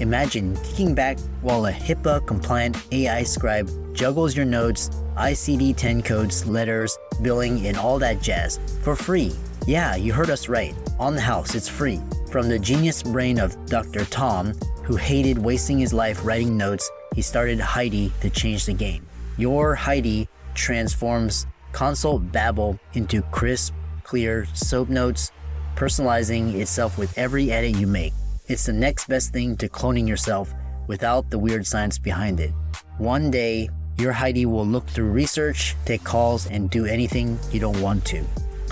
Imagine 0.00 0.56
kicking 0.56 0.94
back 0.94 1.18
while 1.40 1.66
a 1.66 1.72
HIPAA 1.72 2.26
compliant 2.26 2.76
AI 2.92 3.22
scribe 3.22 3.70
juggles 3.94 4.36
your 4.36 4.44
notes, 4.44 4.90
ICD 5.16 5.76
10 5.76 6.02
codes, 6.02 6.46
letters, 6.46 6.98
billing, 7.22 7.66
and 7.66 7.76
all 7.76 7.98
that 7.98 8.20
jazz 8.20 8.60
for 8.82 8.94
free. 8.94 9.32
Yeah, 9.66 9.96
you 9.96 10.12
heard 10.12 10.30
us 10.30 10.48
right. 10.48 10.74
On 10.98 11.14
the 11.14 11.20
house, 11.20 11.54
it's 11.54 11.68
free. 11.68 12.00
From 12.30 12.48
the 12.48 12.58
genius 12.58 13.02
brain 13.02 13.38
of 13.38 13.56
Dr. 13.66 14.04
Tom, 14.04 14.52
who 14.84 14.96
hated 14.96 15.38
wasting 15.38 15.78
his 15.78 15.92
life 15.92 16.24
writing 16.24 16.56
notes, 16.56 16.90
he 17.14 17.22
started 17.22 17.58
Heidi 17.58 18.12
to 18.20 18.30
change 18.30 18.66
the 18.66 18.74
game. 18.74 19.06
Your 19.38 19.74
Heidi 19.74 20.28
transforms 20.54 21.46
consult 21.72 22.30
babble 22.32 22.78
into 22.92 23.22
crisp, 23.22 23.74
clear 24.04 24.46
soap 24.54 24.88
notes 24.88 25.32
personalizing 25.76 26.54
itself 26.54 26.98
with 26.98 27.16
every 27.16 27.52
edit 27.52 27.76
you 27.76 27.86
make. 27.86 28.12
It's 28.48 28.66
the 28.66 28.72
next 28.72 29.08
best 29.08 29.32
thing 29.32 29.56
to 29.56 29.68
cloning 29.68 30.06
yourself 30.06 30.54
without 30.86 31.30
the 31.30 31.38
weird 31.38 31.66
science 31.66 31.98
behind 31.98 32.38
it. 32.38 32.52
One 32.98 33.28
day, 33.28 33.68
your 33.98 34.12
Heidi 34.12 34.46
will 34.46 34.64
look 34.64 34.86
through 34.86 35.10
research, 35.10 35.74
take 35.84 36.04
calls, 36.04 36.46
and 36.46 36.70
do 36.70 36.86
anything 36.86 37.40
you 37.50 37.58
don't 37.58 37.80
want 37.82 38.04
to. 38.04 38.22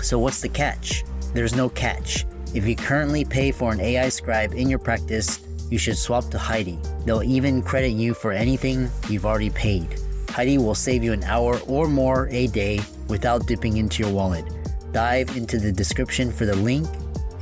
So, 0.01 0.17
what's 0.17 0.39
the 0.39 0.47
catch? 0.47 1.03
There's 1.33 1.55
no 1.55 1.67
catch. 1.67 2.25
If 2.53 2.65
you 2.65 2.77
currently 2.77 3.25
pay 3.25 3.51
for 3.51 3.73
an 3.73 3.81
AI 3.81 4.07
scribe 4.07 4.53
in 4.53 4.69
your 4.69 4.79
practice, 4.79 5.41
you 5.69 5.77
should 5.77 5.97
swap 5.97 6.29
to 6.29 6.37
Heidi. 6.37 6.79
They'll 7.03 7.23
even 7.23 7.61
credit 7.61 7.91
you 7.91 8.13
for 8.13 8.31
anything 8.31 8.89
you've 9.09 9.25
already 9.25 9.49
paid. 9.49 9.99
Heidi 10.29 10.57
will 10.57 10.75
save 10.75 11.03
you 11.03 11.11
an 11.11 11.25
hour 11.25 11.59
or 11.67 11.89
more 11.89 12.29
a 12.31 12.47
day 12.47 12.79
without 13.09 13.45
dipping 13.45 13.75
into 13.75 14.03
your 14.03 14.13
wallet. 14.13 14.45
Dive 14.93 15.35
into 15.35 15.59
the 15.59 15.73
description 15.73 16.31
for 16.31 16.45
the 16.45 16.55
link 16.55 16.87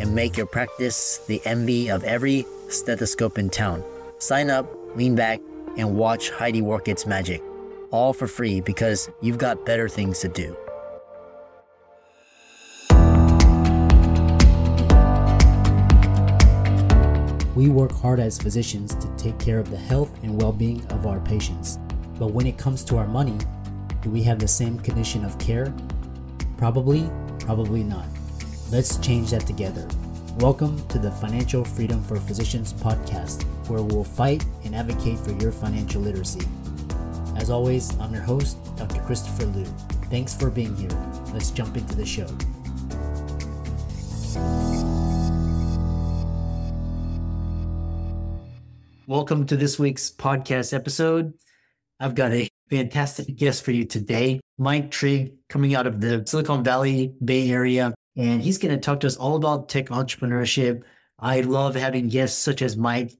and 0.04 0.14
make 0.14 0.38
your 0.38 0.46
practice 0.46 1.20
the 1.28 1.42
envy 1.46 1.90
of 1.90 2.04
every 2.04 2.46
stethoscope 2.68 3.38
in 3.38 3.50
town. 3.50 3.82
Sign 4.20 4.50
up, 4.50 4.68
lean 4.96 5.16
back, 5.16 5.40
and 5.78 5.98
watch 5.98 6.30
Heidi 6.30 6.62
work 6.62 6.88
its 6.88 7.08
magic. 7.08 7.42
All 7.90 8.14
for 8.14 8.28
free 8.28 8.60
because 8.60 9.10
you've 9.22 9.38
got 9.38 9.66
better 9.66 9.88
things 9.88 10.20
to 10.20 10.28
do. 10.28 10.56
We 17.56 17.70
work 17.70 17.94
hard 17.94 18.20
as 18.20 18.38
physicians 18.38 18.94
to 18.96 19.08
take 19.16 19.40
care 19.40 19.60
of 19.60 19.72
the 19.72 19.78
health 19.78 20.12
and 20.22 20.40
well 20.40 20.52
being 20.52 20.86
of 20.92 21.08
our 21.08 21.22
patients. 21.22 21.80
But 22.20 22.28
when 22.28 22.46
it 22.46 22.58
comes 22.58 22.84
to 22.86 22.98
our 22.98 23.08
money, 23.08 23.38
do 24.02 24.10
we 24.10 24.22
have 24.24 24.38
the 24.38 24.48
same 24.48 24.78
condition 24.80 25.24
of 25.24 25.40
care? 25.40 25.74
Probably 26.58 27.10
Probably 27.44 27.84
not. 27.84 28.06
Let's 28.74 28.98
change 28.98 29.30
that 29.30 29.46
together. 29.46 29.88
Welcome 30.40 30.84
to 30.88 30.98
the 30.98 31.12
Financial 31.12 31.64
Freedom 31.64 32.02
for 32.02 32.16
Physicians 32.16 32.74
podcast, 32.74 33.44
where 33.70 33.84
we'll 33.84 34.04
fight 34.04 34.44
and 34.66 34.74
advocate 34.74 35.20
for 35.20 35.32
your 35.34 35.52
financial 35.52 36.02
literacy. 36.02 36.42
As 37.38 37.52
always, 37.52 37.96
I'm 38.00 38.12
your 38.12 38.24
host, 38.24 38.58
Dr. 38.76 39.00
Christopher 39.02 39.46
Loo. 39.46 39.66
Thanks 40.10 40.34
for 40.34 40.50
being 40.50 40.76
here. 40.76 40.90
Let's 41.34 41.52
jump 41.52 41.78
into 41.78 41.96
the 41.96 42.04
show. 42.04 42.26
Welcome 49.06 49.46
to 49.46 49.56
this 49.56 49.78
week's 49.78 50.10
podcast 50.10 50.74
episode. 50.74 51.34
I've 52.00 52.16
got 52.16 52.32
a 52.32 52.50
fantastic 52.72 53.36
guest 53.36 53.64
for 53.64 53.70
you 53.70 53.86
today. 53.86 54.40
Mike 54.58 54.90
Trigg, 54.90 55.34
coming 55.48 55.76
out 55.76 55.86
of 55.86 56.02
the 56.02 56.24
Silicon 56.26 56.64
Valley 56.64 57.14
Bay 57.24 57.52
Area, 57.52 57.94
and 58.16 58.42
he's 58.42 58.58
going 58.58 58.74
to 58.74 58.80
talk 58.80 59.00
to 59.02 59.08
us 59.08 59.18
all 59.18 59.36
about 59.36 59.70
tech 59.70 59.88
entrepreneurship. 59.88 60.84
I 61.20 61.42
love 61.42 61.76
having 61.76 62.10
guests 62.10 62.38
such 62.38 62.62
as 62.62 62.78
Mike 62.78 63.14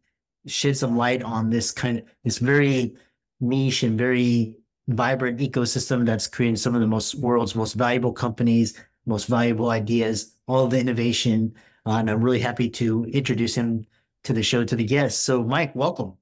shed 0.46 0.78
some 0.78 0.98
light 0.98 1.24
on 1.24 1.50
this 1.50 1.72
kind 1.72 2.00
of 2.00 2.06
this 2.24 2.38
very 2.38 2.96
niche 3.40 3.84
and 3.84 3.98
very 3.98 4.56
vibrant 4.88 5.40
ecosystem 5.40 6.06
that's 6.06 6.28
creating 6.28 6.58
some 6.58 6.76
of 6.76 6.82
the 6.82 6.88
most 6.88 7.16
world's 7.16 7.56
most 7.56 7.74
valuable 7.74 8.12
companies, 8.12 8.78
most 9.06 9.28
valuable 9.28 9.70
ideas, 9.70 10.36
all 10.48 10.68
the 10.68 10.80
innovation. 10.80 11.54
Uh, 11.86 11.98
and 11.98 12.10
I'm 12.10 12.22
really 12.22 12.40
happy 12.40 12.70
to 12.72 13.06
introduce 13.06 13.56
him 13.56 13.86
to 14.24 14.34
the 14.34 14.44
show 14.44 14.64
to 14.64 14.76
the 14.76 14.86
guests. 14.86 15.22
So, 15.22 15.44
Mike, 15.44 15.76
welcome. 15.76 16.14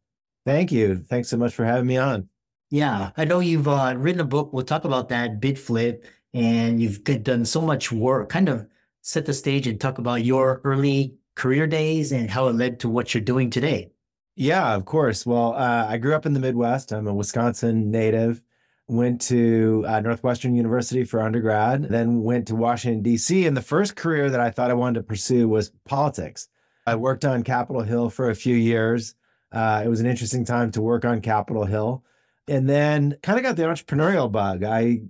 Thank 0.45 0.71
you. 0.71 0.97
Thanks 0.97 1.29
so 1.29 1.37
much 1.37 1.53
for 1.53 1.65
having 1.65 1.87
me 1.87 1.97
on. 1.97 2.27
Yeah, 2.71 3.11
I 3.17 3.25
know 3.25 3.41
you've 3.41 3.67
uh, 3.67 3.93
written 3.97 4.21
a 4.21 4.25
book. 4.25 4.53
We'll 4.53 4.63
talk 4.63 4.85
about 4.85 5.09
that, 5.09 5.41
BitFlip, 5.41 6.05
and 6.33 6.81
you've 6.81 7.03
done 7.03 7.45
so 7.45 7.61
much 7.61 7.91
work. 7.91 8.29
Kind 8.29 8.49
of 8.49 8.67
set 9.01 9.25
the 9.25 9.33
stage 9.33 9.67
and 9.67 9.79
talk 9.79 9.97
about 9.97 10.23
your 10.23 10.61
early 10.63 11.15
career 11.35 11.67
days 11.67 12.11
and 12.11 12.29
how 12.29 12.47
it 12.47 12.55
led 12.55 12.79
to 12.79 12.89
what 12.89 13.13
you're 13.13 13.21
doing 13.21 13.49
today. 13.49 13.91
Yeah, 14.35 14.73
of 14.73 14.85
course. 14.85 15.25
Well, 15.25 15.53
uh, 15.53 15.85
I 15.87 15.97
grew 15.97 16.15
up 16.15 16.25
in 16.25 16.33
the 16.33 16.39
Midwest. 16.39 16.91
I'm 16.91 17.07
a 17.07 17.13
Wisconsin 17.13 17.91
native. 17.91 18.41
Went 18.87 19.21
to 19.21 19.85
uh, 19.87 20.01
Northwestern 20.01 20.53
University 20.53 21.03
for 21.03 21.21
undergrad, 21.21 21.83
then 21.83 22.23
went 22.23 22.47
to 22.47 22.55
Washington, 22.55 23.01
D.C. 23.01 23.45
And 23.45 23.55
the 23.55 23.61
first 23.61 23.95
career 23.95 24.29
that 24.29 24.39
I 24.41 24.49
thought 24.49 24.71
I 24.71 24.73
wanted 24.73 24.99
to 24.99 25.03
pursue 25.03 25.47
was 25.47 25.71
politics. 25.85 26.49
I 26.85 26.95
worked 26.95 27.23
on 27.23 27.43
Capitol 27.43 27.83
Hill 27.83 28.09
for 28.09 28.29
a 28.29 28.35
few 28.35 28.55
years. 28.55 29.15
Uh, 29.51 29.81
it 29.85 29.87
was 29.87 29.99
an 30.01 30.07
interesting 30.07 30.43
time 30.43 30.71
to 30.71 30.81
work 30.81 31.05
on 31.05 31.21
Capitol 31.21 31.65
Hill 31.65 32.03
and 32.47 32.67
then 32.67 33.17
kind 33.21 33.37
of 33.37 33.43
got 33.43 33.55
the 33.55 33.63
entrepreneurial 33.63 34.31
bug. 34.31 34.63
I 34.63 35.01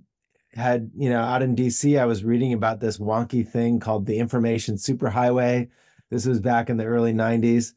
had, 0.54 0.90
you 0.96 1.10
know, 1.10 1.20
out 1.20 1.42
in 1.42 1.56
DC, 1.56 1.98
I 1.98 2.04
was 2.04 2.24
reading 2.24 2.52
about 2.52 2.80
this 2.80 2.98
wonky 2.98 3.46
thing 3.46 3.80
called 3.80 4.06
the 4.06 4.18
information 4.18 4.76
superhighway. 4.76 5.68
This 6.10 6.26
was 6.26 6.40
back 6.40 6.68
in 6.68 6.76
the 6.76 6.84
early 6.84 7.12
90s. 7.12 7.72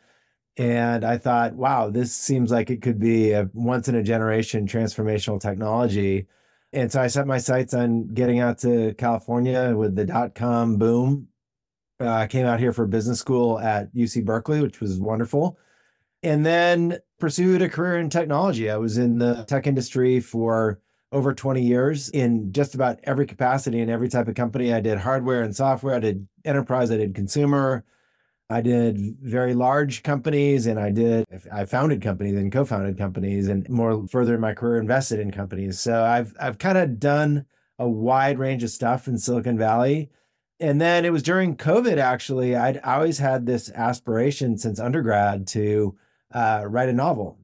And 0.58 1.03
I 1.03 1.18
thought, 1.18 1.53
wow, 1.53 1.90
this 1.90 2.14
seems 2.14 2.52
like 2.52 2.69
it 2.69 2.81
could 2.81 3.00
be 3.00 3.31
a 3.31 3.50
once 3.53 3.88
in 3.88 3.96
a 3.96 4.03
generation 4.03 4.67
transformational 4.67 5.40
technology. 5.40 6.28
And 6.72 6.91
so 6.91 7.02
I 7.02 7.08
set 7.08 7.28
my 7.28 7.38
sights 7.38 7.73
on 7.73 8.08
getting 8.14 8.40
out 8.40 8.59
to 8.59 8.94
California 8.97 9.73
with 9.76 9.96
the 9.96 10.05
dot 10.05 10.35
com 10.35 10.78
boom. 10.78 11.28
Uh, 12.00 12.09
I 12.09 12.28
came 12.28 12.46
out 12.46 12.59
here 12.59 12.73
for 12.73 12.85
business 12.85 13.20
school 13.20 13.59
at 13.59 13.94
UC 13.94 14.26
Berkeley, 14.26 14.61
which 14.61 14.82
was 14.82 15.00
wonderful 15.00 15.58
and 16.26 16.44
then 16.44 16.97
pursued 17.20 17.61
a 17.61 17.70
career 17.70 18.00
in 18.00 18.09
technology. 18.09 18.70
I 18.70 18.78
was 18.78 18.97
in 18.97 19.20
the 19.20 19.46
tech 19.47 19.67
industry 19.67 20.20
for 20.20 20.82
over 21.11 21.34
20 21.34 21.61
years 21.61 22.09
in 22.09 22.52
just 22.52 22.75
about 22.75 22.99
every 23.03 23.25
capacity 23.25 23.79
in 23.79 23.90
every 23.90 24.09
type 24.09 24.28
of 24.28 24.35
company. 24.35 24.73
I 24.73 24.81
did 24.81 24.97
hardware 24.97 25.43
and 25.43 25.55
software, 25.55 25.96
I 25.96 25.99
did 25.99 26.28
enterprise, 26.43 26.91
I 26.91 26.97
did 26.97 27.16
consumer, 27.16 27.85
I 28.49 28.61
did 28.61 29.17
very 29.22 29.53
large 29.53 30.03
companies, 30.03 30.67
and 30.67 30.79
I 30.79 30.91
did 30.91 31.25
I 31.52 31.66
founded 31.66 32.02
companies 32.02 32.35
and 32.35 32.52
co-founded 32.52 32.97
companies, 32.97 33.47
and 33.47 33.67
more 33.69 34.07
further 34.07 34.35
in 34.35 34.41
my 34.41 34.53
career 34.53 34.79
invested 34.79 35.19
in 35.19 35.31
companies. 35.31 35.79
So 35.79 36.03
I've 36.03 36.35
I've 36.40 36.59
kind 36.59 36.78
of 36.78 36.99
done 36.99 37.46
a 37.79 37.90
wide 37.90 38.40
range 38.40 38.63
of 38.63 38.69
stuff 38.69 39.07
in 39.07 39.17
Silicon 39.17 39.57
Valley. 39.57 40.09
And 40.59 40.79
then 40.79 41.03
it 41.03 41.11
was 41.11 41.23
during 41.23 41.57
COVID, 41.57 41.97
actually, 41.97 42.55
I'd 42.55 42.78
always 42.78 43.17
had 43.17 43.46
this 43.46 43.69
aspiration 43.72 44.57
since 44.57 44.79
undergrad 44.79 45.47
to 45.47 45.97
uh, 46.34 46.63
write 46.66 46.87
a 46.87 46.93
novel. 46.93 47.37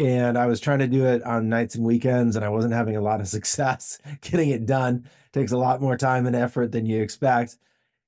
And 0.00 0.38
I 0.38 0.46
was 0.46 0.60
trying 0.60 0.78
to 0.78 0.86
do 0.86 1.04
it 1.04 1.22
on 1.24 1.48
nights 1.48 1.74
and 1.74 1.84
weekends, 1.84 2.34
and 2.34 2.44
I 2.44 2.48
wasn't 2.48 2.72
having 2.72 2.96
a 2.96 3.02
lot 3.02 3.20
of 3.20 3.28
success 3.36 3.98
getting 4.22 4.50
it 4.50 4.66
done. 4.66 5.04
It 5.26 5.32
takes 5.38 5.52
a 5.52 5.58
lot 5.58 5.80
more 5.80 5.96
time 5.96 6.26
and 6.26 6.34
effort 6.34 6.72
than 6.72 6.86
you 6.86 7.02
expect. 7.02 7.58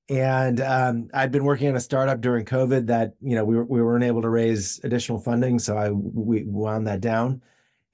And 0.09 0.61
um, 0.61 1.11
I'd 1.15 1.31
been 1.31 1.45
working 1.45 1.69
on 1.69 1.77
a 1.77 1.81
startup 1.81 2.21
during 2.21 2.45
COVID 2.45 2.87
that 2.87 3.15
you 3.21 3.35
know 3.37 3.45
we 3.45 3.57
were, 3.57 3.65
we 3.65 3.83
weren't 3.83 4.05
able 4.05 4.23
to 4.23 4.29
raise 4.29 4.81
additional 4.83 5.19
funding, 5.19 5.59
so 5.59 5.77
I 5.77 5.91
we 5.91 6.45
wound 6.45 6.87
that 6.87 7.01
down. 7.01 7.43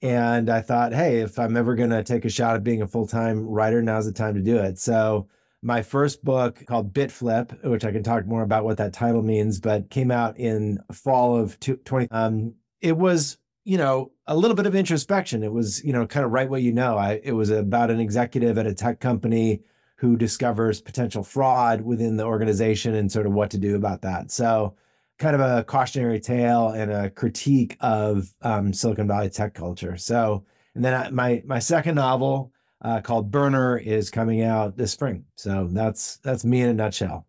And 0.01 0.49
I 0.49 0.61
thought, 0.61 0.93
hey, 0.93 1.19
if 1.19 1.37
I'm 1.37 1.57
ever 1.57 1.75
going 1.75 1.89
to 1.89 2.03
take 2.03 2.23
a 2.23 2.29
shot 2.29 2.55
at 2.55 2.63
being 2.63 2.81
a 2.81 2.87
full 2.87 3.05
time 3.05 3.45
writer, 3.45 3.81
now's 3.81 4.05
the 4.05 4.13
time 4.13 4.33
to 4.35 4.41
do 4.41 4.57
it. 4.57 4.79
So 4.79 5.27
my 5.61 5.81
first 5.81 6.23
book 6.23 6.65
called 6.65 6.93
Bitflip, 6.93 7.65
which 7.65 7.83
I 7.83 7.91
can 7.91 8.01
talk 8.01 8.25
more 8.25 8.43
about 8.43 8.63
what 8.63 8.77
that 8.77 8.93
title 8.93 9.21
means, 9.21 9.59
but 9.59 9.89
came 9.89 10.09
out 10.09 10.37
in 10.39 10.79
fall 10.91 11.37
of 11.37 11.59
20. 11.59 12.07
Um, 12.11 12.53
it 12.81 12.97
was 12.97 13.37
you 13.63 13.77
know, 13.77 14.11
a 14.27 14.35
little 14.35 14.55
bit 14.55 14.65
of 14.65 14.75
introspection. 14.75 15.43
It 15.43 15.51
was, 15.51 15.83
you 15.83 15.93
know, 15.93 16.07
kind 16.07 16.25
of 16.25 16.31
right 16.31 16.49
what 16.49 16.61
you 16.61 16.71
know. 16.71 16.97
I 16.97 17.19
it 17.23 17.33
was 17.33 17.49
about 17.49 17.91
an 17.91 17.99
executive 17.99 18.57
at 18.57 18.67
a 18.67 18.73
tech 18.73 18.99
company 18.99 19.61
who 19.95 20.15
discovers 20.15 20.81
potential 20.81 21.23
fraud 21.23 21.81
within 21.81 22.15
the 22.15 22.23
organization 22.23 22.95
and 22.95 23.11
sort 23.11 23.25
of 23.25 23.33
what 23.33 23.51
to 23.51 23.57
do 23.57 23.75
about 23.75 24.01
that. 24.01 24.31
So, 24.31 24.75
kind 25.17 25.35
of 25.35 25.41
a 25.41 25.63
cautionary 25.65 26.19
tale 26.19 26.69
and 26.69 26.91
a 26.91 27.09
critique 27.09 27.75
of 27.81 28.33
um, 28.41 28.71
Silicon 28.73 29.07
Valley 29.07 29.29
tech 29.29 29.53
culture. 29.53 29.97
So, 29.97 30.45
and 30.75 30.83
then 30.83 30.93
I, 30.93 31.09
my 31.09 31.43
my 31.45 31.59
second 31.59 31.95
novel 31.95 32.53
uh, 32.81 33.01
called 33.01 33.29
Burner 33.29 33.77
is 33.77 34.09
coming 34.09 34.41
out 34.41 34.77
this 34.77 34.91
spring. 34.91 35.25
So 35.35 35.67
that's 35.71 36.17
that's 36.17 36.45
me 36.45 36.61
in 36.61 36.69
a 36.69 36.73
nutshell. 36.73 37.25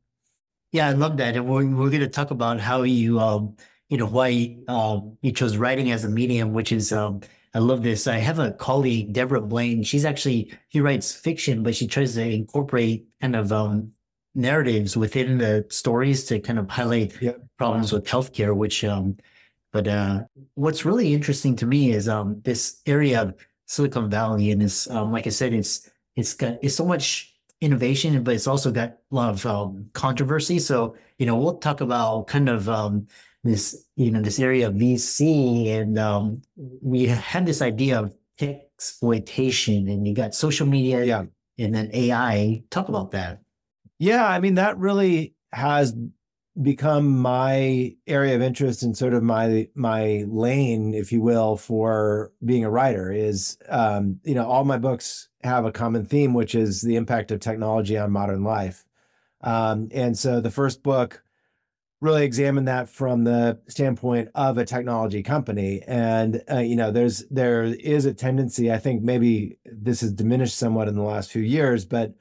Yeah, 0.72 0.88
I 0.88 0.92
love 0.92 1.16
that, 1.16 1.36
and 1.36 1.48
we're 1.48 1.66
we're 1.66 1.90
going 1.90 2.00
to 2.00 2.08
talk 2.08 2.30
about 2.30 2.60
how 2.60 2.82
you 2.82 3.18
um, 3.18 3.56
you 3.90 3.98
know 3.98 4.06
why 4.06 4.56
um, 4.68 5.18
you 5.20 5.32
chose 5.32 5.56
writing 5.56 5.90
as 5.90 6.04
a 6.04 6.08
medium, 6.08 6.52
which 6.52 6.72
is 6.72 6.92
um, 6.92 7.20
I 7.52 7.58
love 7.58 7.82
this. 7.82 8.06
I 8.06 8.18
have 8.18 8.38
a 8.38 8.52
colleague, 8.52 9.12
Deborah 9.12 9.40
Blaine. 9.40 9.82
She's 9.82 10.04
actually 10.04 10.52
she 10.68 10.80
writes 10.80 11.12
fiction, 11.12 11.64
but 11.64 11.74
she 11.74 11.88
tries 11.88 12.14
to 12.14 12.22
incorporate 12.22 13.06
kind 13.20 13.34
of 13.34 13.52
um, 13.52 13.92
narratives 14.34 14.96
within 14.96 15.38
the 15.38 15.66
stories 15.68 16.24
to 16.26 16.38
kind 16.38 16.60
of 16.60 16.70
highlight 16.70 17.18
problems 17.58 17.92
with 17.92 18.06
healthcare. 18.06 18.54
Which, 18.54 18.84
um, 18.84 19.16
but 19.72 19.88
uh, 19.88 20.20
what's 20.54 20.84
really 20.84 21.12
interesting 21.12 21.56
to 21.56 21.66
me 21.66 21.90
is 21.90 22.08
um, 22.08 22.40
this 22.44 22.80
area 22.86 23.22
of 23.22 23.34
Silicon 23.66 24.08
Valley, 24.08 24.52
and 24.52 24.62
it's 24.62 24.88
um, 24.88 25.10
like 25.10 25.26
I 25.26 25.30
said, 25.30 25.52
it's 25.52 25.90
it's 26.14 26.34
got 26.34 26.58
it's 26.62 26.76
so 26.76 26.86
much 26.86 27.34
innovation, 27.60 28.22
but 28.22 28.34
it's 28.34 28.46
also 28.46 28.70
got 28.70 28.90
a 29.10 29.14
lot 29.14 29.30
of 29.30 29.44
um, 29.46 29.90
controversy. 29.94 30.60
So 30.60 30.94
you 31.18 31.26
know, 31.26 31.36
we'll 31.36 31.58
talk 31.58 31.80
about 31.80 32.28
kind 32.28 32.48
of 32.48 32.68
um, 32.68 33.08
this 33.42 33.86
you 33.96 34.10
know 34.10 34.20
this 34.20 34.38
area 34.38 34.68
of 34.68 34.74
VC, 34.74 35.68
and 35.68 35.98
um, 35.98 36.42
we 36.82 37.06
had 37.06 37.46
this 37.46 37.62
idea 37.62 37.98
of 37.98 38.14
tech 38.38 38.62
exploitation, 38.76 39.88
and 39.88 40.06
you 40.06 40.14
got 40.14 40.34
social 40.34 40.66
media, 40.66 41.04
yeah. 41.04 41.24
and 41.58 41.74
then 41.74 41.90
AI. 41.92 42.62
Talk 42.70 42.88
about 42.88 43.12
that. 43.12 43.40
Yeah, 43.98 44.26
I 44.26 44.40
mean 44.40 44.54
that 44.54 44.78
really 44.78 45.34
has 45.52 45.94
become 46.60 47.18
my 47.18 47.94
area 48.06 48.34
of 48.34 48.42
interest 48.42 48.82
and 48.82 48.96
sort 48.96 49.14
of 49.14 49.22
my 49.22 49.68
my 49.74 50.24
lane, 50.28 50.94
if 50.94 51.12
you 51.12 51.20
will, 51.20 51.56
for 51.56 52.32
being 52.44 52.64
a 52.64 52.70
writer. 52.70 53.10
Is 53.12 53.58
um, 53.68 54.20
you 54.24 54.34
know 54.34 54.46
all 54.46 54.64
my 54.64 54.78
books 54.78 55.28
have 55.42 55.64
a 55.64 55.72
common 55.72 56.04
theme, 56.04 56.34
which 56.34 56.54
is 56.54 56.82
the 56.82 56.96
impact 56.96 57.30
of 57.30 57.40
technology 57.40 57.96
on 57.96 58.10
modern 58.10 58.44
life. 58.44 58.84
Um, 59.42 59.88
and 59.92 60.18
so 60.18 60.40
the 60.40 60.50
first 60.50 60.82
book 60.82 61.22
really 62.00 62.24
examine 62.24 62.64
that 62.64 62.88
from 62.88 63.24
the 63.24 63.58
standpoint 63.68 64.30
of 64.34 64.56
a 64.56 64.64
technology 64.64 65.22
company. 65.22 65.82
And 65.86 66.42
uh, 66.50 66.58
you 66.58 66.76
know 66.76 66.90
there's 66.90 67.26
there 67.30 67.64
is 67.64 68.06
a 68.06 68.14
tendency 68.14 68.72
i 68.72 68.78
think 68.78 69.02
maybe 69.02 69.58
this 69.64 70.00
has 70.00 70.12
diminished 70.12 70.56
somewhat 70.56 70.88
in 70.88 70.94
the 70.94 71.02
last 71.02 71.30
few 71.30 71.42
years 71.42 71.84
but 71.84 72.14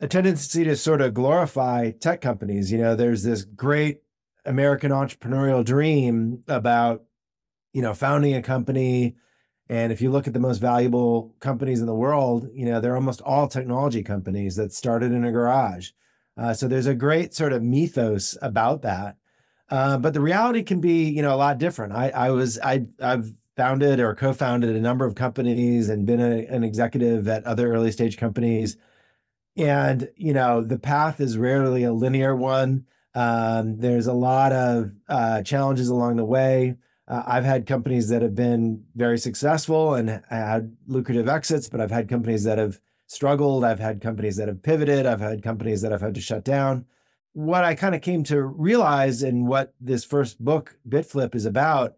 a 0.00 0.08
tendency 0.08 0.64
to 0.64 0.76
sort 0.76 1.02
of 1.02 1.12
glorify 1.12 1.90
tech 1.90 2.20
companies. 2.22 2.72
You 2.72 2.78
know 2.78 2.96
there's 2.96 3.22
this 3.22 3.44
great 3.44 4.02
american 4.46 4.90
entrepreneurial 4.90 5.64
dream 5.64 6.42
about 6.48 7.04
you 7.72 7.82
know 7.82 7.94
founding 7.94 8.34
a 8.34 8.42
company. 8.42 9.16
And 9.68 9.92
if 9.92 10.00
you 10.00 10.10
look 10.10 10.26
at 10.26 10.32
the 10.32 10.40
most 10.40 10.58
valuable 10.58 11.36
companies 11.38 11.80
in 11.80 11.86
the 11.86 11.94
world 11.94 12.48
you 12.54 12.64
know 12.64 12.80
they're 12.80 12.96
almost 12.96 13.20
all 13.20 13.46
technology 13.48 14.02
companies 14.02 14.56
that 14.56 14.72
started 14.72 15.12
in 15.12 15.24
a 15.24 15.32
garage 15.32 15.90
uh, 16.40 16.54
so 16.54 16.66
there's 16.66 16.86
a 16.86 16.94
great 16.94 17.34
sort 17.34 17.52
of 17.52 17.62
mythos 17.62 18.36
about 18.40 18.80
that. 18.82 19.16
Uh, 19.68 19.98
but 19.98 20.14
the 20.14 20.20
reality 20.20 20.62
can 20.62 20.80
be, 20.80 21.04
you 21.04 21.22
know, 21.22 21.34
a 21.34 21.36
lot 21.36 21.58
different. 21.58 21.92
I, 21.92 22.08
I 22.08 22.30
was, 22.30 22.58
I, 22.58 22.86
I've 23.00 23.32
founded 23.56 24.00
or 24.00 24.14
co-founded 24.14 24.74
a 24.74 24.80
number 24.80 25.04
of 25.04 25.14
companies 25.14 25.90
and 25.90 26.06
been 26.06 26.20
a, 26.20 26.46
an 26.46 26.64
executive 26.64 27.28
at 27.28 27.44
other 27.44 27.72
early 27.72 27.92
stage 27.92 28.16
companies. 28.16 28.78
And, 29.56 30.08
you 30.16 30.32
know, 30.32 30.62
the 30.62 30.78
path 30.78 31.20
is 31.20 31.36
rarely 31.36 31.84
a 31.84 31.92
linear 31.92 32.34
one. 32.34 32.86
Um, 33.14 33.76
there's 33.76 34.06
a 34.06 34.12
lot 34.12 34.52
of 34.52 34.92
uh, 35.08 35.42
challenges 35.42 35.88
along 35.88 36.16
the 36.16 36.24
way. 36.24 36.76
Uh, 37.06 37.22
I've 37.26 37.44
had 37.44 37.66
companies 37.66 38.08
that 38.08 38.22
have 38.22 38.34
been 38.34 38.84
very 38.94 39.18
successful 39.18 39.94
and 39.94 40.22
had 40.30 40.74
lucrative 40.86 41.28
exits, 41.28 41.68
but 41.68 41.80
I've 41.80 41.90
had 41.90 42.08
companies 42.08 42.44
that 42.44 42.58
have 42.58 42.80
struggled. 43.10 43.64
I've 43.64 43.80
had 43.80 44.00
companies 44.00 44.36
that 44.36 44.46
have 44.46 44.62
pivoted. 44.62 45.04
I've 45.04 45.20
had 45.20 45.42
companies 45.42 45.82
that 45.82 45.92
I've 45.92 46.00
had 46.00 46.14
to 46.14 46.20
shut 46.20 46.44
down. 46.44 46.86
What 47.32 47.64
I 47.64 47.74
kind 47.74 47.96
of 47.96 48.02
came 48.02 48.22
to 48.24 48.40
realize 48.40 49.24
and 49.24 49.48
what 49.48 49.74
this 49.80 50.04
first 50.04 50.42
book, 50.42 50.78
Bitflip, 50.88 51.34
is 51.34 51.44
about 51.44 51.96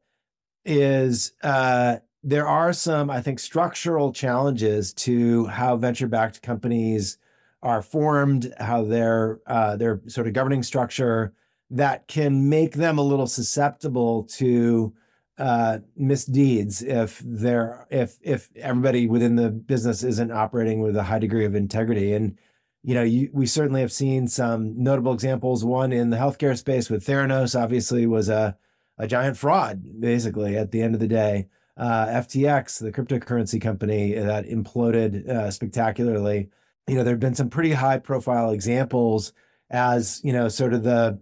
is 0.65 1.35
uh, 1.43 1.97
there 2.23 2.49
are 2.49 2.73
some, 2.73 3.11
I 3.11 3.21
think, 3.21 3.41
structural 3.41 4.13
challenges 4.13 4.95
to 4.95 5.47
how 5.49 5.77
venture 5.77 6.07
backed 6.07 6.41
companies 6.41 7.19
are 7.63 7.83
formed, 7.83 8.55
how 8.59 8.83
their 8.83 9.41
uh, 9.47 9.77
their 9.77 10.01
sort 10.07 10.27
of 10.27 10.33
governing 10.33 10.63
structure 10.63 11.35
that 11.69 12.09
can 12.09 12.49
make 12.49 12.73
them 12.73 12.97
a 12.97 13.03
little 13.03 13.27
susceptible 13.27 14.25
to 14.25 14.95
uh, 15.43 15.81
misdeeds 15.97 16.83
if 16.83 17.21
they're 17.25 17.85
if 17.91 18.17
if 18.23 18.49
everybody 18.55 19.09
within 19.09 19.35
the 19.35 19.51
business 19.51 20.05
isn't 20.05 20.31
operating 20.31 20.81
with 20.81 20.97
a 20.97 21.03
high 21.03 21.19
degree 21.19 21.45
of 21.45 21.57
integrity. 21.57 22.13
And 22.13 22.39
you 22.85 22.95
know 22.95 23.03
you, 23.03 23.29
we 23.33 23.47
certainly 23.47 23.81
have 23.81 23.91
seen 23.91 24.29
some 24.29 24.81
notable 24.81 25.13
examples. 25.13 25.65
One 25.65 25.93
in 25.93 26.11
the 26.11 26.17
healthcare 26.17 26.57
space 26.57 26.89
with 26.89 27.05
theranos 27.05 27.61
obviously 27.61 28.07
was 28.07 28.29
a, 28.29 28.57
a 28.99 29.09
giant 29.09 29.37
fraud 29.37 29.83
basically 29.99 30.57
at 30.57 30.71
the 30.71 30.81
end 30.81 30.95
of 30.95 31.01
the 31.01 31.09
day. 31.09 31.49
Uh, 31.77 32.07
ftx 32.07 32.79
the 32.79 32.93
cryptocurrency 32.93 33.61
company 33.61 34.13
that 34.13 34.47
imploded 34.47 35.29
uh, 35.29 35.51
spectacularly. 35.51 36.51
You 36.87 36.95
know 36.95 37.03
there 37.03 37.15
have 37.15 37.21
been 37.21 37.35
some 37.35 37.51
pretty 37.51 37.73
high 37.73 37.99
profile 37.99 38.53
examples 38.53 39.33
as 39.71 40.21
you 40.23 40.33
know 40.33 40.47
sort 40.47 40.73
of 40.73 40.85
the 40.85 41.19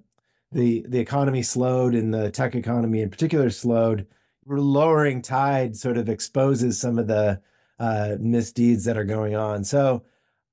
the 0.53 0.85
the 0.89 0.99
economy 0.99 1.43
slowed 1.43 1.95
and 1.95 2.13
the 2.13 2.31
tech 2.31 2.55
economy 2.55 3.03
in 3.03 3.11
particular 3.11 3.51
slowed, 3.51 4.07
lowering 4.47 5.23
tide 5.23 5.77
sort 5.77 5.97
of 5.97 6.09
exposes 6.09 6.79
some 6.79 6.99
of 6.99 7.07
the 7.07 7.41
uh, 7.79 8.17
misdeeds 8.21 8.85
that 8.85 8.97
are 8.97 9.05
going 9.05 9.35
on. 9.35 9.65
So 9.65 10.05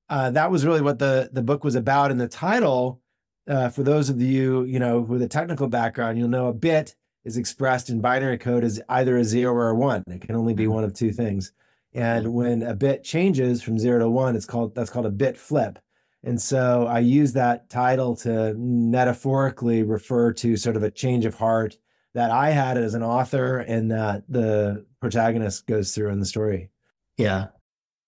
uh, 0.10 0.32
that 0.32 0.52
was 0.52 0.66
really 0.66 0.82
what 0.82 1.00
the 1.00 1.30
the 1.34 1.42
book 1.42 1.64
was 1.64 1.76
about. 1.76 2.12
And 2.12 2.20
the 2.20 2.28
title, 2.28 3.02
uh, 3.48 3.70
for 3.70 3.84
those 3.84 4.10
of 4.10 4.22
you 4.22 4.64
you 4.64 4.80
know 4.80 5.00
with 5.00 5.22
a 5.22 5.28
technical 5.28 5.68
background, 5.68 6.18
you'll 6.18 6.28
know 6.28 6.48
a 6.48 6.54
bit 6.54 6.96
is 7.26 7.38
expressed 7.38 7.90
in 7.90 8.00
binary 8.00 8.38
code 8.38 8.64
as 8.64 8.82
either 8.88 9.18
a 9.18 9.24
zero 9.24 9.54
or 9.54 9.70
a 9.70 9.76
one. 9.76 10.04
It 10.08 10.22
can 10.22 10.36
only 10.36 10.54
be 10.54 10.64
mm-hmm. 10.64 10.74
one 10.74 10.84
of 10.86 10.94
two 10.94 11.12
things. 11.12 11.52
And 11.94 12.34
when 12.34 12.64
a 12.64 12.74
bit 12.74 13.04
changes 13.04 13.62
from 13.62 13.80
zero 13.80 14.00
to 14.00 14.10
one, 14.10 14.36
it's 14.36 14.46
called 14.46 14.76
that's 14.76 14.90
called 14.90 15.06
a 15.06 15.12
bit 15.12 15.38
flip. 15.38 15.80
And 16.28 16.42
so 16.42 16.88
I 16.88 17.00
use 17.00 17.32
that 17.34 17.70
title 17.70 18.14
to 18.18 18.54
metaphorically 18.56 19.84
refer 19.84 20.34
to 20.34 20.58
sort 20.58 20.76
of 20.76 20.84
a 20.84 20.92
change 20.92 21.24
of 21.24 21.36
heart 21.36 21.78
that 22.16 22.32
I 22.32 22.50
had 22.50 22.78
as 22.78 22.96
an 22.96 23.02
author 23.02 23.60
and 23.60 23.90
that 23.92 24.24
the 24.28 24.86
protagonist 25.00 25.68
goes 25.68 25.96
through 25.96 26.10
in 26.10 26.20
the 26.20 26.26
story. 26.26 26.70
Yeah. 27.16 27.48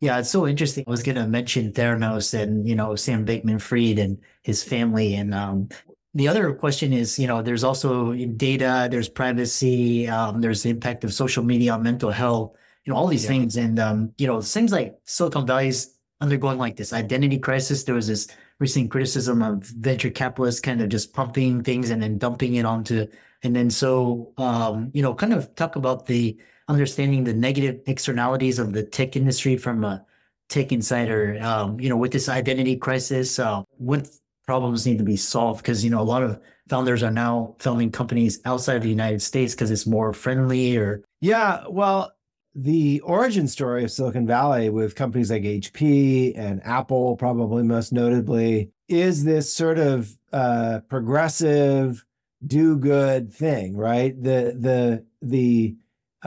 Yeah, 0.00 0.18
it's 0.18 0.30
so 0.30 0.46
interesting. 0.46 0.84
I 0.86 0.90
was 0.90 1.02
going 1.02 1.16
to 1.16 1.26
mention 1.26 1.72
Theranos 1.72 2.32
and, 2.32 2.66
you 2.66 2.74
know, 2.74 2.96
Sam 2.96 3.26
Bankman-Fried 3.26 3.98
and 3.98 4.18
his 4.42 4.64
family. 4.64 5.14
And 5.14 5.34
um, 5.34 5.68
the 6.14 6.26
other 6.26 6.54
question 6.54 6.94
is, 6.94 7.18
you 7.18 7.26
know, 7.26 7.42
there's 7.42 7.64
also 7.64 8.14
data, 8.14 8.88
there's 8.90 9.10
privacy, 9.10 10.08
um, 10.08 10.40
there's 10.40 10.62
the 10.62 10.70
impact 10.70 11.04
of 11.04 11.12
social 11.12 11.44
media 11.44 11.74
on 11.74 11.82
mental 11.82 12.10
health, 12.10 12.56
you 12.86 12.92
know, 12.92 12.98
all 12.98 13.08
these 13.08 13.24
yeah. 13.24 13.28
things. 13.28 13.56
And, 13.56 13.78
um, 13.78 14.14
you 14.16 14.26
know, 14.26 14.38
it 14.38 14.44
seems 14.44 14.72
like 14.72 14.98
Silicon 15.04 15.46
Valley's 15.46 15.94
undergoing 16.22 16.56
like 16.56 16.76
this 16.76 16.94
identity 16.94 17.38
crisis. 17.38 17.84
There 17.84 17.94
was 17.94 18.06
this 18.06 18.26
recent 18.58 18.90
criticism 18.90 19.42
of 19.42 19.64
venture 19.64 20.10
capitalists 20.10 20.62
kind 20.62 20.80
of 20.80 20.88
just 20.88 21.12
pumping 21.12 21.62
things 21.62 21.90
and 21.90 22.02
then 22.02 22.16
dumping 22.16 22.54
it 22.54 22.64
onto, 22.64 23.06
and 23.42 23.54
then 23.56 23.70
so, 23.70 24.32
um, 24.38 24.90
you 24.94 25.02
know, 25.02 25.14
kind 25.14 25.32
of 25.32 25.54
talk 25.54 25.76
about 25.76 26.06
the, 26.06 26.38
understanding 26.70 27.24
the 27.24 27.34
negative 27.34 27.80
externalities 27.86 28.58
of 28.58 28.72
the 28.72 28.82
tech 28.82 29.16
industry 29.16 29.56
from 29.56 29.84
a 29.84 30.04
tech 30.48 30.72
insider. 30.72 31.38
Um, 31.42 31.80
you 31.80 31.88
know, 31.88 31.96
with 31.96 32.12
this 32.12 32.28
identity 32.28 32.76
crisis, 32.76 33.38
uh, 33.38 33.62
what 33.78 34.08
problems 34.46 34.86
need 34.86 34.98
to 34.98 35.04
be 35.04 35.16
solved? 35.16 35.62
Because 35.62 35.84
you 35.84 35.90
know, 35.90 36.00
a 36.00 36.10
lot 36.14 36.22
of 36.22 36.40
founders 36.68 37.02
are 37.02 37.10
now 37.10 37.56
founding 37.58 37.90
companies 37.90 38.40
outside 38.44 38.76
of 38.76 38.82
the 38.82 38.88
United 38.88 39.20
States 39.20 39.54
because 39.54 39.70
it's 39.70 39.86
more 39.86 40.12
friendly. 40.12 40.76
Or 40.76 41.02
yeah, 41.20 41.64
well, 41.68 42.12
the 42.54 43.00
origin 43.00 43.48
story 43.48 43.84
of 43.84 43.90
Silicon 43.90 44.26
Valley 44.26 44.70
with 44.70 44.94
companies 44.94 45.30
like 45.30 45.42
HP 45.42 46.32
and 46.36 46.60
Apple, 46.64 47.16
probably 47.16 47.62
most 47.62 47.92
notably, 47.92 48.70
is 48.88 49.24
this 49.24 49.52
sort 49.52 49.78
of 49.78 50.16
uh, 50.32 50.80
progressive, 50.88 52.04
do 52.46 52.76
good 52.76 53.32
thing, 53.32 53.76
right? 53.76 54.20
The 54.20 54.56
the 54.58 55.04
the 55.22 55.76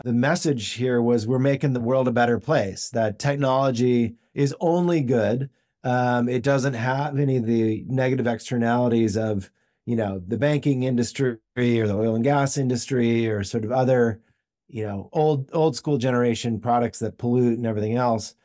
the 0.04 0.14
message 0.14 0.72
here 0.72 1.02
was 1.02 1.28
we're 1.28 1.40
making 1.40 1.74
the 1.74 1.80
world 1.80 2.08
a 2.08 2.12
better 2.12 2.40
place, 2.40 2.90
that 2.90 3.20
technology 3.20 4.16
is 4.34 4.56
only 4.60 5.02
good. 5.02 5.50
Um, 5.84 6.28
it 6.28 6.44
doesn't 6.44 6.74
have 6.74 7.20
any 7.20 7.38
of 7.38 7.46
the 7.46 7.86
negative 7.88 8.26
externalities 8.26 9.16
of, 9.18 9.52
you 9.86 9.96
know, 9.96 10.22
the 10.26 10.38
banking 10.38 10.84
industry 10.84 11.38
or 11.58 11.88
the 11.88 11.96
oil 11.96 12.16
and 12.16 12.24
gas 12.24 12.58
industry 12.58 13.28
or 13.30 13.44
sort 13.44 13.66
of 13.66 13.72
other, 13.72 14.22
you 14.68 14.84
know, 14.84 15.10
old 15.14 15.50
old 15.54 15.76
school 15.76 15.98
generation 15.98 16.60
products 16.60 17.00
that 17.00 17.18
pollute 17.18 17.58
and 17.58 17.68
everything 17.68 17.96
else. 17.96 18.36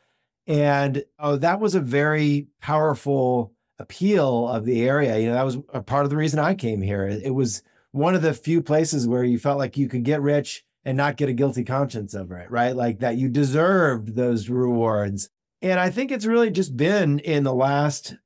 And 0.47 1.05
oh, 1.19 1.37
that 1.37 1.61
was 1.61 1.75
a 1.75 1.81
very 1.81 2.49
powerful 2.61 3.53
appeal 3.79 4.49
of 4.49 4.65
the 4.65 4.87
area. 4.87 5.19
You 5.19 5.29
know, 5.29 5.35
that 5.35 5.45
was 5.45 5.59
a 5.73 5.83
part 5.83 6.05
of 6.05 6.11
the 6.11 6.17
reason 6.17 6.41
I 6.41 6.55
came 6.55 6.83
here. 6.83 7.07
It 7.07 7.35
was 7.35 7.63
one 7.93 8.15
of 8.15 8.23
the 8.23 8.35
few 8.35 8.63
places 8.63 9.07
where 9.07 9.25
you 9.25 9.39
felt 9.39 9.59
like 9.59 9.77
you 9.77 9.89
could 9.89 10.05
get 10.05 10.21
rich 10.21 10.65
and 10.89 10.97
not 10.97 11.19
get 11.19 11.29
a 11.29 11.35
guilty 11.35 11.65
conscience 11.65 12.15
over 12.15 12.39
it, 12.39 12.51
right? 12.51 12.75
Like 12.75 13.01
that 13.01 13.19
you 13.19 13.29
deserved 13.29 14.17
those 14.17 14.49
rewards. 14.49 15.29
And 15.61 15.79
I 15.79 15.91
think 15.91 16.11
it's 16.11 16.25
really 16.25 16.51
just 16.51 16.79
been 16.79 17.19
in 17.19 17.45
the 17.45 17.53
last, 17.53 18.17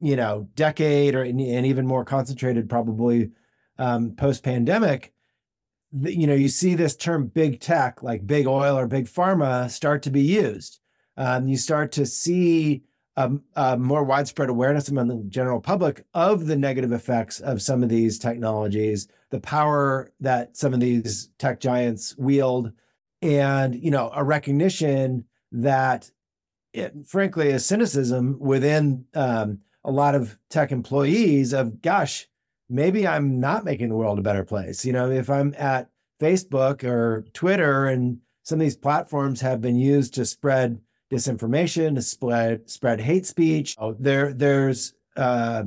you 0.00 0.16
know, 0.16 0.48
decade 0.56 1.14
or 1.14 1.22
and 1.22 1.40
even 1.40 1.86
more 1.86 2.04
concentrated 2.04 2.68
probably 2.68 3.30
um, 3.78 4.16
post 4.16 4.42
pandemic. 4.42 5.12
You 5.92 6.26
know, 6.26 6.34
you 6.34 6.48
see 6.48 6.74
this 6.74 6.96
term 6.96 7.28
big 7.28 7.60
tech, 7.60 8.02
like 8.02 8.26
big 8.26 8.48
oil 8.48 8.76
or 8.76 8.88
big 8.88 9.06
pharma, 9.06 9.70
start 9.70 10.02
to 10.02 10.10
be 10.10 10.22
used. 10.22 10.80
Um, 11.16 11.46
you 11.46 11.56
start 11.56 11.92
to 11.92 12.06
see 12.06 12.82
a, 13.16 13.30
a, 13.56 13.76
more 13.76 14.04
widespread 14.04 14.48
awareness 14.48 14.88
among 14.88 15.08
the 15.08 15.22
general 15.28 15.60
public 15.60 16.04
of 16.14 16.46
the 16.46 16.56
negative 16.56 16.92
effects 16.92 17.40
of 17.40 17.60
some 17.60 17.82
of 17.82 17.88
these 17.88 18.18
technologies 18.18 19.08
the 19.30 19.40
power 19.40 20.12
that 20.20 20.56
some 20.56 20.74
of 20.74 20.80
these 20.80 21.30
tech 21.38 21.60
giants 21.60 22.16
wield, 22.18 22.72
and 23.22 23.74
you 23.74 23.90
know 23.90 24.10
a 24.14 24.22
recognition 24.22 25.24
that, 25.52 26.10
it, 26.72 26.94
frankly, 27.06 27.50
a 27.50 27.58
cynicism 27.58 28.36
within 28.38 29.04
um, 29.14 29.58
a 29.84 29.90
lot 29.90 30.14
of 30.14 30.38
tech 30.50 30.70
employees 30.70 31.52
of, 31.52 31.80
gosh, 31.80 32.28
maybe 32.68 33.06
I'm 33.06 33.40
not 33.40 33.64
making 33.64 33.88
the 33.88 33.96
world 33.96 34.18
a 34.18 34.22
better 34.22 34.44
place. 34.44 34.84
You 34.84 34.92
know, 34.92 35.10
if 35.10 35.30
I'm 35.30 35.54
at 35.56 35.88
Facebook 36.20 36.84
or 36.84 37.24
Twitter, 37.32 37.86
and 37.86 38.18
some 38.42 38.60
of 38.60 38.64
these 38.64 38.76
platforms 38.76 39.40
have 39.40 39.60
been 39.60 39.76
used 39.76 40.14
to 40.14 40.24
spread 40.24 40.80
disinformation, 41.10 41.94
to 41.96 42.02
spread 42.02 42.68
spread 42.70 43.00
hate 43.00 43.26
speech. 43.26 43.76
Oh, 43.78 43.94
there, 43.98 44.32
there's 44.32 44.94
uh, 45.16 45.64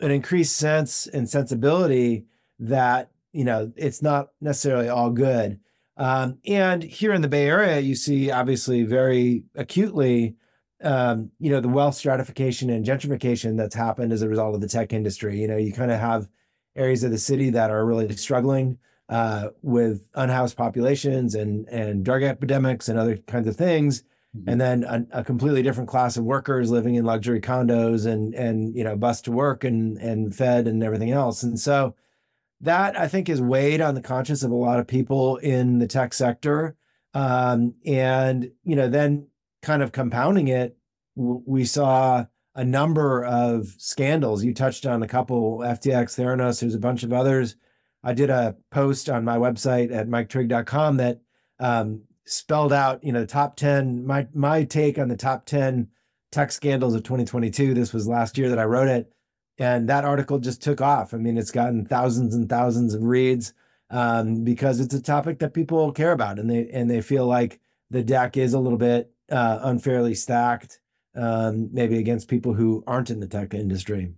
an 0.00 0.10
increased 0.10 0.56
sense 0.56 1.06
and 1.06 1.28
sensibility 1.28 2.26
that 2.58 3.10
you 3.32 3.44
know 3.44 3.72
it's 3.76 4.02
not 4.02 4.28
necessarily 4.40 4.88
all 4.88 5.10
good. 5.10 5.60
Um, 5.96 6.38
and 6.46 6.82
here 6.82 7.12
in 7.12 7.20
the 7.20 7.28
Bay 7.28 7.46
Area, 7.46 7.78
you 7.78 7.94
see 7.94 8.30
obviously 8.30 8.84
very 8.84 9.44
acutely, 9.54 10.34
um, 10.82 11.30
you 11.38 11.50
know, 11.50 11.60
the 11.60 11.68
wealth 11.68 11.94
stratification 11.94 12.70
and 12.70 12.86
gentrification 12.86 13.58
that's 13.58 13.74
happened 13.74 14.10
as 14.10 14.22
a 14.22 14.28
result 14.28 14.54
of 14.54 14.62
the 14.62 14.68
tech 14.68 14.94
industry. 14.94 15.38
You 15.38 15.48
know, 15.48 15.58
you 15.58 15.74
kind 15.74 15.90
of 15.90 16.00
have 16.00 16.26
areas 16.74 17.04
of 17.04 17.10
the 17.10 17.18
city 17.18 17.50
that 17.50 17.70
are 17.70 17.84
really 17.84 18.16
struggling 18.16 18.78
uh, 19.10 19.48
with 19.60 20.06
unhoused 20.14 20.56
populations 20.56 21.34
and 21.34 21.68
and 21.68 22.04
drug 22.04 22.22
epidemics 22.22 22.88
and 22.88 22.98
other 22.98 23.16
kinds 23.16 23.46
of 23.48 23.56
things. 23.56 24.04
Mm-hmm. 24.36 24.48
And 24.48 24.60
then 24.60 24.84
a, 24.84 25.20
a, 25.20 25.24
completely 25.24 25.62
different 25.62 25.88
class 25.88 26.16
of 26.16 26.22
workers 26.22 26.70
living 26.70 26.94
in 26.94 27.04
luxury 27.04 27.40
condos 27.40 28.06
and 28.06 28.32
and 28.32 28.76
you 28.76 28.84
know 28.84 28.96
bus 28.96 29.20
to 29.22 29.32
work 29.32 29.64
and 29.64 29.98
and 29.98 30.32
fed 30.32 30.68
and 30.68 30.84
everything 30.84 31.10
else. 31.10 31.42
And 31.42 31.58
so 31.58 31.96
that 32.60 32.98
I 32.98 33.08
think 33.08 33.28
is 33.28 33.40
weighed 33.40 33.80
on 33.80 33.94
the 33.94 34.02
conscience 34.02 34.42
of 34.42 34.50
a 34.50 34.54
lot 34.54 34.78
of 34.78 34.86
people 34.86 35.36
in 35.38 35.78
the 35.78 35.86
tech 35.86 36.14
sector. 36.14 36.76
Um, 37.12 37.74
and 37.84 38.50
you 38.62 38.76
know, 38.76 38.88
then 38.88 39.26
kind 39.62 39.82
of 39.82 39.92
compounding 39.92 40.48
it, 40.48 40.76
w- 41.16 41.42
we 41.44 41.64
saw 41.64 42.26
a 42.54 42.64
number 42.64 43.24
of 43.24 43.74
scandals. 43.78 44.44
You 44.44 44.54
touched 44.54 44.86
on 44.86 45.02
a 45.02 45.08
couple, 45.08 45.58
FTX, 45.58 46.18
Theranos. 46.18 46.60
There's 46.60 46.74
a 46.74 46.78
bunch 46.78 47.02
of 47.02 47.12
others. 47.12 47.56
I 48.02 48.12
did 48.14 48.30
a 48.30 48.56
post 48.70 49.08
on 49.08 49.24
my 49.24 49.36
website 49.36 49.92
at 49.92 50.08
miketrigg.com 50.08 50.98
that 50.98 51.20
um, 51.58 52.02
spelled 52.30 52.72
out, 52.72 53.02
you 53.04 53.12
know, 53.12 53.20
the 53.20 53.26
top 53.26 53.56
ten. 53.56 54.06
My 54.06 54.26
my 54.34 54.64
take 54.64 54.98
on 54.98 55.08
the 55.08 55.16
top 55.16 55.46
ten 55.46 55.88
tech 56.32 56.52
scandals 56.52 56.94
of 56.94 57.02
2022. 57.02 57.74
This 57.74 57.92
was 57.92 58.06
last 58.06 58.38
year 58.38 58.48
that 58.48 58.58
I 58.58 58.64
wrote 58.64 58.88
it 58.88 59.12
and 59.60 59.90
that 59.90 60.06
article 60.06 60.38
just 60.38 60.62
took 60.62 60.80
off. 60.80 61.12
I 61.12 61.18
mean, 61.18 61.36
it's 61.36 61.50
gotten 61.50 61.84
thousands 61.84 62.34
and 62.34 62.48
thousands 62.48 62.94
of 62.94 63.02
reads 63.02 63.52
um, 63.90 64.42
because 64.42 64.80
it's 64.80 64.94
a 64.94 65.02
topic 65.02 65.38
that 65.40 65.52
people 65.52 65.92
care 65.92 66.12
about, 66.12 66.38
and 66.38 66.50
they 66.50 66.68
and 66.72 66.90
they 66.90 67.02
feel 67.02 67.26
like 67.26 67.60
the 67.90 68.02
deck 68.02 68.38
is 68.38 68.54
a 68.54 68.58
little 68.58 68.78
bit 68.78 69.12
uh, 69.30 69.60
unfairly 69.62 70.14
stacked, 70.14 70.80
um, 71.14 71.68
maybe 71.72 71.98
against 71.98 72.28
people 72.28 72.54
who 72.54 72.82
aren't 72.86 73.10
in 73.10 73.20
the 73.20 73.26
tech 73.26 73.52
industry. 73.52 74.14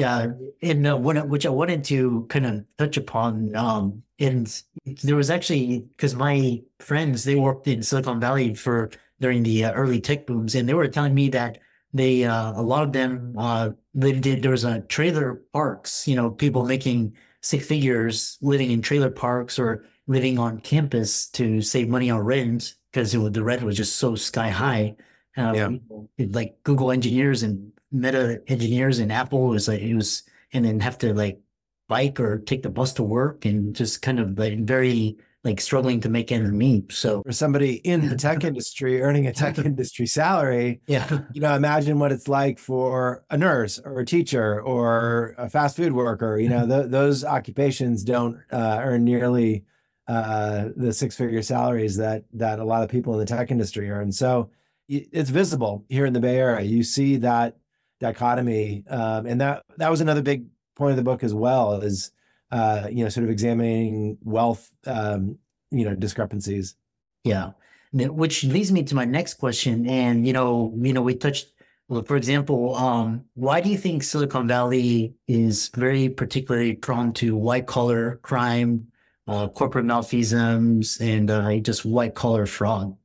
Yeah, 0.00 0.32
and 0.62 0.86
uh, 0.86 0.96
what, 0.96 1.28
which 1.28 1.46
I 1.46 1.50
wanted 1.50 1.84
to 1.84 2.26
kind 2.28 2.46
of 2.46 2.64
touch 2.78 2.96
upon, 2.96 3.54
um, 3.54 4.02
and 4.18 4.62
there 5.02 5.16
was 5.16 5.30
actually 5.30 5.80
because 5.96 6.14
my 6.14 6.62
friends 6.78 7.24
they 7.24 7.36
worked 7.36 7.68
in 7.68 7.82
Silicon 7.82 8.20
Valley 8.20 8.54
for 8.54 8.90
during 9.20 9.42
the 9.42 9.64
uh, 9.66 9.72
early 9.72 10.00
tech 10.00 10.26
booms, 10.26 10.54
and 10.54 10.68
they 10.68 10.74
were 10.74 10.88
telling 10.88 11.14
me 11.14 11.28
that 11.30 11.58
they 11.92 12.24
uh, 12.24 12.52
a 12.52 12.62
lot 12.62 12.82
of 12.82 12.92
them 12.92 13.34
uh, 13.38 13.70
they 13.94 14.12
did 14.12 14.42
there 14.42 14.50
was 14.50 14.64
a 14.64 14.80
trailer 14.82 15.42
parks 15.52 16.06
you 16.06 16.14
know 16.14 16.30
people 16.30 16.64
making 16.64 17.12
six 17.40 17.66
figures 17.66 18.38
living 18.40 18.70
in 18.70 18.82
trailer 18.82 19.10
parks 19.10 19.58
or 19.58 19.84
living 20.06 20.38
on 20.38 20.60
campus 20.60 21.28
to 21.28 21.60
save 21.60 21.88
money 21.88 22.10
on 22.10 22.20
rent 22.20 22.74
because 22.92 23.12
the 23.12 23.42
rent 23.42 23.62
was 23.62 23.76
just 23.76 23.96
so 23.96 24.14
sky 24.14 24.48
high 24.48 24.94
um, 25.36 25.80
yeah. 26.18 26.26
like 26.30 26.56
google 26.62 26.90
engineers 26.90 27.42
and 27.42 27.72
meta 27.92 28.40
engineers 28.46 28.98
in 28.98 29.10
apple 29.10 29.48
was 29.48 29.68
like 29.68 29.80
it 29.80 29.94
was 29.94 30.22
and 30.52 30.64
then 30.64 30.80
have 30.80 30.98
to 30.98 31.14
like 31.14 31.40
bike 31.88 32.20
or 32.20 32.38
take 32.38 32.62
the 32.62 32.70
bus 32.70 32.92
to 32.94 33.02
work 33.02 33.44
and 33.44 33.74
just 33.74 34.00
kind 34.02 34.20
of 34.20 34.38
like 34.38 34.58
very 34.60 35.18
like 35.42 35.60
struggling 35.60 36.00
to 36.00 36.08
make 36.08 36.30
ends 36.30 36.52
meet. 36.52 36.92
So 36.92 37.22
for 37.22 37.32
somebody 37.32 37.76
in 37.76 38.08
the 38.08 38.16
tech 38.16 38.44
industry 38.50 39.00
earning 39.00 39.26
a 39.26 39.32
tech 39.32 39.58
industry 39.58 40.06
salary, 40.06 40.80
yeah, 40.86 41.20
you 41.32 41.40
know, 41.40 41.54
imagine 41.54 41.98
what 41.98 42.12
it's 42.12 42.28
like 42.28 42.58
for 42.58 43.24
a 43.30 43.36
nurse 43.36 43.78
or 43.78 44.00
a 44.00 44.06
teacher 44.06 44.60
or 44.60 45.34
a 45.38 45.48
fast 45.48 45.76
food 45.76 45.92
worker. 45.92 46.38
You 46.38 46.50
know, 46.50 46.66
th- 46.66 46.90
those 46.90 47.24
occupations 47.24 48.04
don't 48.04 48.38
uh, 48.52 48.80
earn 48.82 49.04
nearly 49.04 49.64
uh, 50.06 50.68
the 50.76 50.92
six 50.92 51.16
figure 51.16 51.42
salaries 51.42 51.96
that 51.96 52.24
that 52.34 52.58
a 52.58 52.64
lot 52.64 52.82
of 52.82 52.90
people 52.90 53.14
in 53.14 53.20
the 53.20 53.26
tech 53.26 53.50
industry 53.50 53.90
earn. 53.90 54.12
So 54.12 54.50
it's 54.88 55.30
visible 55.30 55.84
here 55.88 56.04
in 56.04 56.12
the 56.12 56.20
Bay 56.20 56.36
Area. 56.36 56.66
You 56.66 56.82
see 56.82 57.16
that 57.18 57.56
dichotomy, 58.00 58.84
um, 58.88 59.26
and 59.26 59.40
that 59.40 59.62
that 59.76 59.90
was 59.90 60.00
another 60.00 60.22
big 60.22 60.46
point 60.74 60.90
of 60.90 60.96
the 60.96 61.02
book 61.02 61.22
as 61.22 61.34
well. 61.34 61.80
Is 61.80 62.10
uh, 62.50 62.88
you 62.90 63.04
know, 63.04 63.08
sort 63.08 63.24
of 63.24 63.30
examining 63.30 64.18
wealth 64.22 64.70
um, 64.86 65.38
you 65.70 65.84
know 65.84 65.94
discrepancies. 65.94 66.74
Yeah, 67.22 67.52
which 67.92 68.44
leads 68.44 68.72
me 68.72 68.82
to 68.84 68.94
my 68.94 69.04
next 69.04 69.34
question. 69.34 69.86
And 69.88 70.26
you 70.26 70.32
know, 70.32 70.74
you 70.80 70.92
know, 70.92 71.02
we 71.02 71.14
touched. 71.14 71.48
Well, 71.88 72.02
for 72.04 72.16
example, 72.16 72.76
um, 72.76 73.24
why 73.34 73.60
do 73.60 73.68
you 73.68 73.76
think 73.76 74.04
Silicon 74.04 74.46
Valley 74.46 75.12
is 75.26 75.70
very 75.74 76.08
particularly 76.08 76.74
prone 76.74 77.12
to 77.14 77.36
white 77.36 77.66
collar 77.66 78.20
crime, 78.22 78.86
uh, 79.26 79.48
corporate 79.48 79.86
malfeasance, 79.86 81.00
and 81.00 81.30
uh, 81.32 81.56
just 81.56 81.84
white 81.84 82.14
collar 82.14 82.46
fraud? 82.46 82.96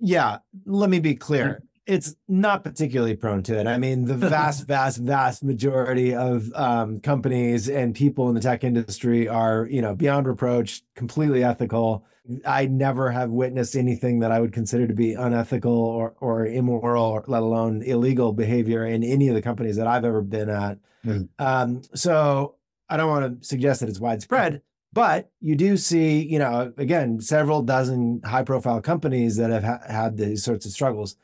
Yeah, 0.00 0.38
let 0.66 0.90
me 0.90 0.98
be 0.98 1.14
clear 1.14 1.62
it's 1.86 2.14
not 2.28 2.62
particularly 2.62 3.16
prone 3.16 3.42
to 3.44 3.58
it. 3.58 3.66
I 3.66 3.78
mean, 3.78 4.04
the 4.04 4.14
vast, 4.28 4.66
vast, 4.66 4.98
vast 4.98 5.42
majority 5.42 6.14
of 6.14 6.52
um, 6.54 7.00
companies 7.00 7.68
and 7.68 7.94
people 7.94 8.28
in 8.28 8.34
the 8.34 8.40
tech 8.40 8.64
industry 8.64 9.28
are, 9.28 9.66
you 9.70 9.82
know, 9.82 9.94
beyond 9.94 10.26
reproach, 10.26 10.82
completely 10.94 11.42
ethical. 11.42 12.04
I 12.46 12.66
never 12.66 13.10
have 13.10 13.30
witnessed 13.30 13.74
anything 13.74 14.20
that 14.20 14.30
I 14.30 14.40
would 14.40 14.52
consider 14.52 14.86
to 14.86 14.94
be 14.94 15.14
unethical 15.14 15.72
or, 15.72 16.14
or 16.20 16.46
immoral, 16.46 17.04
or 17.04 17.24
let 17.26 17.42
alone 17.42 17.82
illegal 17.82 18.32
behavior 18.32 18.86
in 18.86 19.02
any 19.02 19.28
of 19.28 19.34
the 19.34 19.42
companies 19.42 19.76
that 19.76 19.88
I've 19.88 20.04
ever 20.04 20.22
been 20.22 20.48
at. 20.48 20.78
Mm. 21.04 21.28
Um, 21.40 21.82
so 21.94 22.54
I 22.88 22.96
don't 22.96 23.08
want 23.08 23.40
to 23.40 23.46
suggest 23.46 23.80
that 23.80 23.88
it's 23.88 23.98
widespread, 23.98 24.62
but 24.92 25.30
you 25.40 25.56
do 25.56 25.76
see, 25.76 26.22
you 26.22 26.38
know, 26.38 26.72
again, 26.76 27.20
several 27.20 27.62
dozen 27.62 28.20
high 28.24 28.44
profile 28.44 28.80
companies 28.80 29.36
that 29.36 29.50
have 29.50 29.64
ha- 29.64 29.80
had 29.88 30.16
these 30.16 30.44
sorts 30.44 30.64
of 30.64 30.70
struggles. 30.72 31.16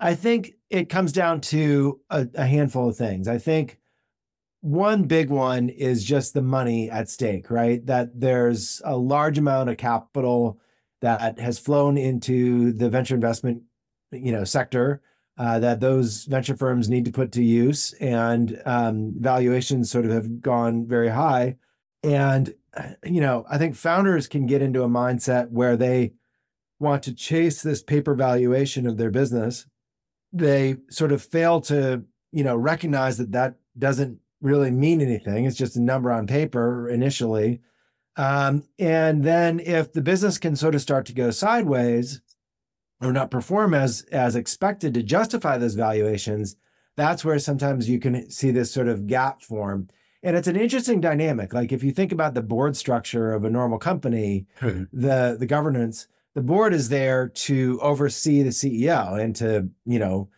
I 0.00 0.14
think 0.14 0.54
it 0.70 0.88
comes 0.88 1.12
down 1.12 1.40
to 1.42 2.00
a, 2.08 2.26
a, 2.34 2.46
handful 2.46 2.88
of 2.88 2.96
things. 2.96 3.28
I 3.28 3.38
think 3.38 3.78
one 4.62 5.04
big 5.04 5.30
one 5.30 5.68
is 5.68 6.02
just 6.04 6.32
the 6.32 6.42
money 6.42 6.90
at 6.90 7.08
stake, 7.08 7.50
right? 7.50 7.84
That 7.86 8.18
there's 8.18 8.80
a 8.84 8.96
large 8.96 9.36
amount 9.36 9.68
of 9.68 9.76
capital 9.76 10.58
that 11.02 11.38
has 11.38 11.58
flown 11.58 11.98
into 11.98 12.72
the 12.72 12.88
venture 12.88 13.14
investment, 13.14 13.62
you 14.10 14.32
know, 14.32 14.44
sector 14.44 15.02
uh, 15.38 15.58
that 15.58 15.80
those 15.80 16.24
venture 16.24 16.56
firms 16.56 16.88
need 16.88 17.04
to 17.06 17.12
put 17.12 17.32
to 17.32 17.42
use, 17.42 17.94
and 18.00 18.60
um, 18.66 19.14
valuations 19.18 19.90
sort 19.90 20.04
of 20.04 20.10
have 20.10 20.40
gone 20.40 20.86
very 20.86 21.08
high. 21.08 21.56
And 22.02 22.54
you 23.04 23.20
know, 23.20 23.44
I 23.50 23.58
think 23.58 23.74
founders 23.74 24.28
can 24.28 24.46
get 24.46 24.62
into 24.62 24.82
a 24.82 24.88
mindset 24.88 25.50
where 25.50 25.76
they 25.76 26.12
want 26.78 27.02
to 27.04 27.14
chase 27.14 27.62
this 27.62 27.82
paper 27.82 28.14
valuation 28.14 28.86
of 28.86 28.96
their 28.96 29.10
business 29.10 29.66
they 30.32 30.76
sort 30.90 31.12
of 31.12 31.22
fail 31.22 31.60
to 31.62 32.04
you 32.32 32.44
know 32.44 32.56
recognize 32.56 33.18
that 33.18 33.32
that 33.32 33.56
doesn't 33.78 34.18
really 34.40 34.70
mean 34.70 35.00
anything. 35.00 35.44
It's 35.44 35.56
just 35.56 35.76
a 35.76 35.82
number 35.82 36.10
on 36.10 36.26
paper 36.26 36.88
initially. 36.88 37.60
Um, 38.16 38.64
and 38.78 39.22
then 39.22 39.60
if 39.60 39.92
the 39.92 40.02
business 40.02 40.38
can 40.38 40.56
sort 40.56 40.74
of 40.74 40.80
start 40.80 41.06
to 41.06 41.12
go 41.12 41.30
sideways 41.30 42.20
or 43.00 43.12
not 43.12 43.30
perform 43.30 43.74
as 43.74 44.02
as 44.12 44.36
expected 44.36 44.94
to 44.94 45.02
justify 45.02 45.58
those 45.58 45.74
valuations 45.74 46.56
that's 47.00 47.24
where 47.24 47.38
sometimes 47.38 47.88
you 47.88 47.98
can 47.98 48.30
see 48.30 48.50
this 48.50 48.70
sort 48.70 48.88
of 48.88 49.06
gap 49.06 49.42
form. 49.42 49.88
And 50.22 50.36
it's 50.36 50.48
an 50.48 50.56
interesting 50.56 51.00
dynamic. 51.00 51.54
Like 51.54 51.72
if 51.72 51.82
you 51.82 51.92
think 51.92 52.12
about 52.12 52.34
the 52.34 52.42
board 52.42 52.76
structure 52.76 53.32
of 53.32 53.44
a 53.44 53.50
normal 53.50 53.78
company 53.78 54.46
the 54.92 55.36
the 55.38 55.46
governance 55.46 56.08
the 56.34 56.42
board 56.42 56.72
is 56.72 56.88
there 56.88 57.28
to 57.28 57.78
oversee 57.82 58.42
the 58.42 58.50
CEO 58.50 59.20
and 59.20 59.34
to, 59.36 59.68
you 59.84 59.98
know, 59.98 60.28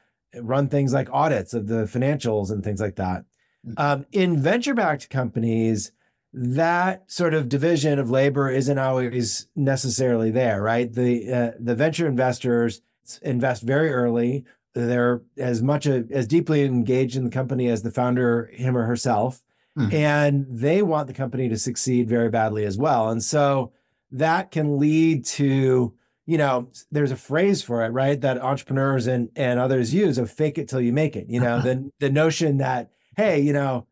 run 0.41 0.69
things 0.69 0.93
like 0.93 1.09
audits 1.13 1.55
of 1.55 1.67
the 1.67 1.85
financials 1.85 2.51
and 2.51 2.65
things 2.65 2.81
like 2.81 2.97
that. 2.97 3.25
Mm. 3.67 3.75
Um, 3.77 4.07
in 4.13 4.41
venture 4.41 4.75
backed 4.75 5.11
companies, 5.11 5.93
that 6.33 7.11
sort 7.11 7.35
of 7.35 7.49
division 7.49 7.99
of 7.99 8.11
labor 8.11 8.49
isn't 8.51 8.79
always 8.79 9.49
necessarily 9.55 10.31
there, 10.31 10.63
right? 10.63 10.93
The 10.93 11.33
uh, 11.33 11.51
the 11.61 11.75
venture 11.75 12.07
investors 12.07 12.81
invest 13.21 13.63
very 13.63 13.93
early. 13.93 14.45
They're 14.75 15.21
as 15.37 15.63
much 15.63 15.85
a, 15.87 16.07
as 16.11 16.27
deeply 16.27 16.65
engaged 16.65 17.17
in 17.17 17.25
the 17.25 17.31
company 17.31 17.69
as 17.69 17.83
the 17.83 17.91
founder, 17.91 18.51
him 18.55 18.77
or 18.77 18.85
herself, 18.85 19.43
mm. 19.79 19.93
and 19.93 20.47
they 20.49 20.81
want 20.81 21.07
the 21.07 21.13
company 21.13 21.51
to 21.51 21.59
succeed 21.59 22.09
very 22.09 22.31
badly 22.31 22.65
as 22.65 22.79
well. 22.79 23.11
And 23.11 23.23
so 23.23 23.73
that 24.13 24.51
can 24.51 24.79
lead 24.79 25.25
to 25.25 25.93
you 26.27 26.39
know 26.39 26.69
there's 26.91 27.11
a 27.11 27.17
phrase 27.17 27.63
for 27.63 27.85
it 27.85 27.89
right 27.89 28.21
that 28.21 28.41
entrepreneurs 28.41 29.07
and 29.07 29.31
and 29.35 29.59
others 29.59 29.93
use 29.93 30.19
of 30.19 30.31
fake 30.31 30.59
it 30.59 30.69
till 30.69 30.81
you 30.81 30.93
make 30.93 31.17
it 31.17 31.27
you 31.29 31.41
know 31.41 31.61
the 31.63 31.91
the 31.99 32.11
notion 32.11 32.59
that 32.59 32.91
hey 33.17 33.41
you 33.41 33.53
know 33.53 33.87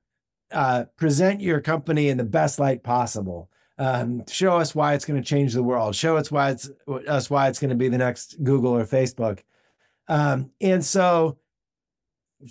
uh, 0.53 0.85
present 0.97 1.41
your 1.41 1.61
company 1.61 2.09
in 2.09 2.17
the 2.17 2.25
best 2.25 2.59
light 2.59 2.83
possible. 2.83 3.49
Um, 3.79 4.25
show 4.27 4.59
us 4.59 4.75
why 4.75 4.95
it's 4.95 5.05
going 5.05 5.21
to 5.21 5.27
change 5.27 5.55
the 5.55 5.63
world. 5.63 5.95
Show 5.95 6.17
us 6.17 6.31
why 6.31 6.51
it's 6.51 6.69
us 7.09 7.31
why 7.31 7.49
it's 7.49 7.59
going 7.59 7.71
to 7.71 7.77
be 7.77 7.89
the 7.89 7.99
next 7.99 8.43
google 8.43 8.77
or 8.77 8.85
facebook. 8.85 9.41
Um, 10.09 10.51
and 10.61 10.85
so 10.85 11.39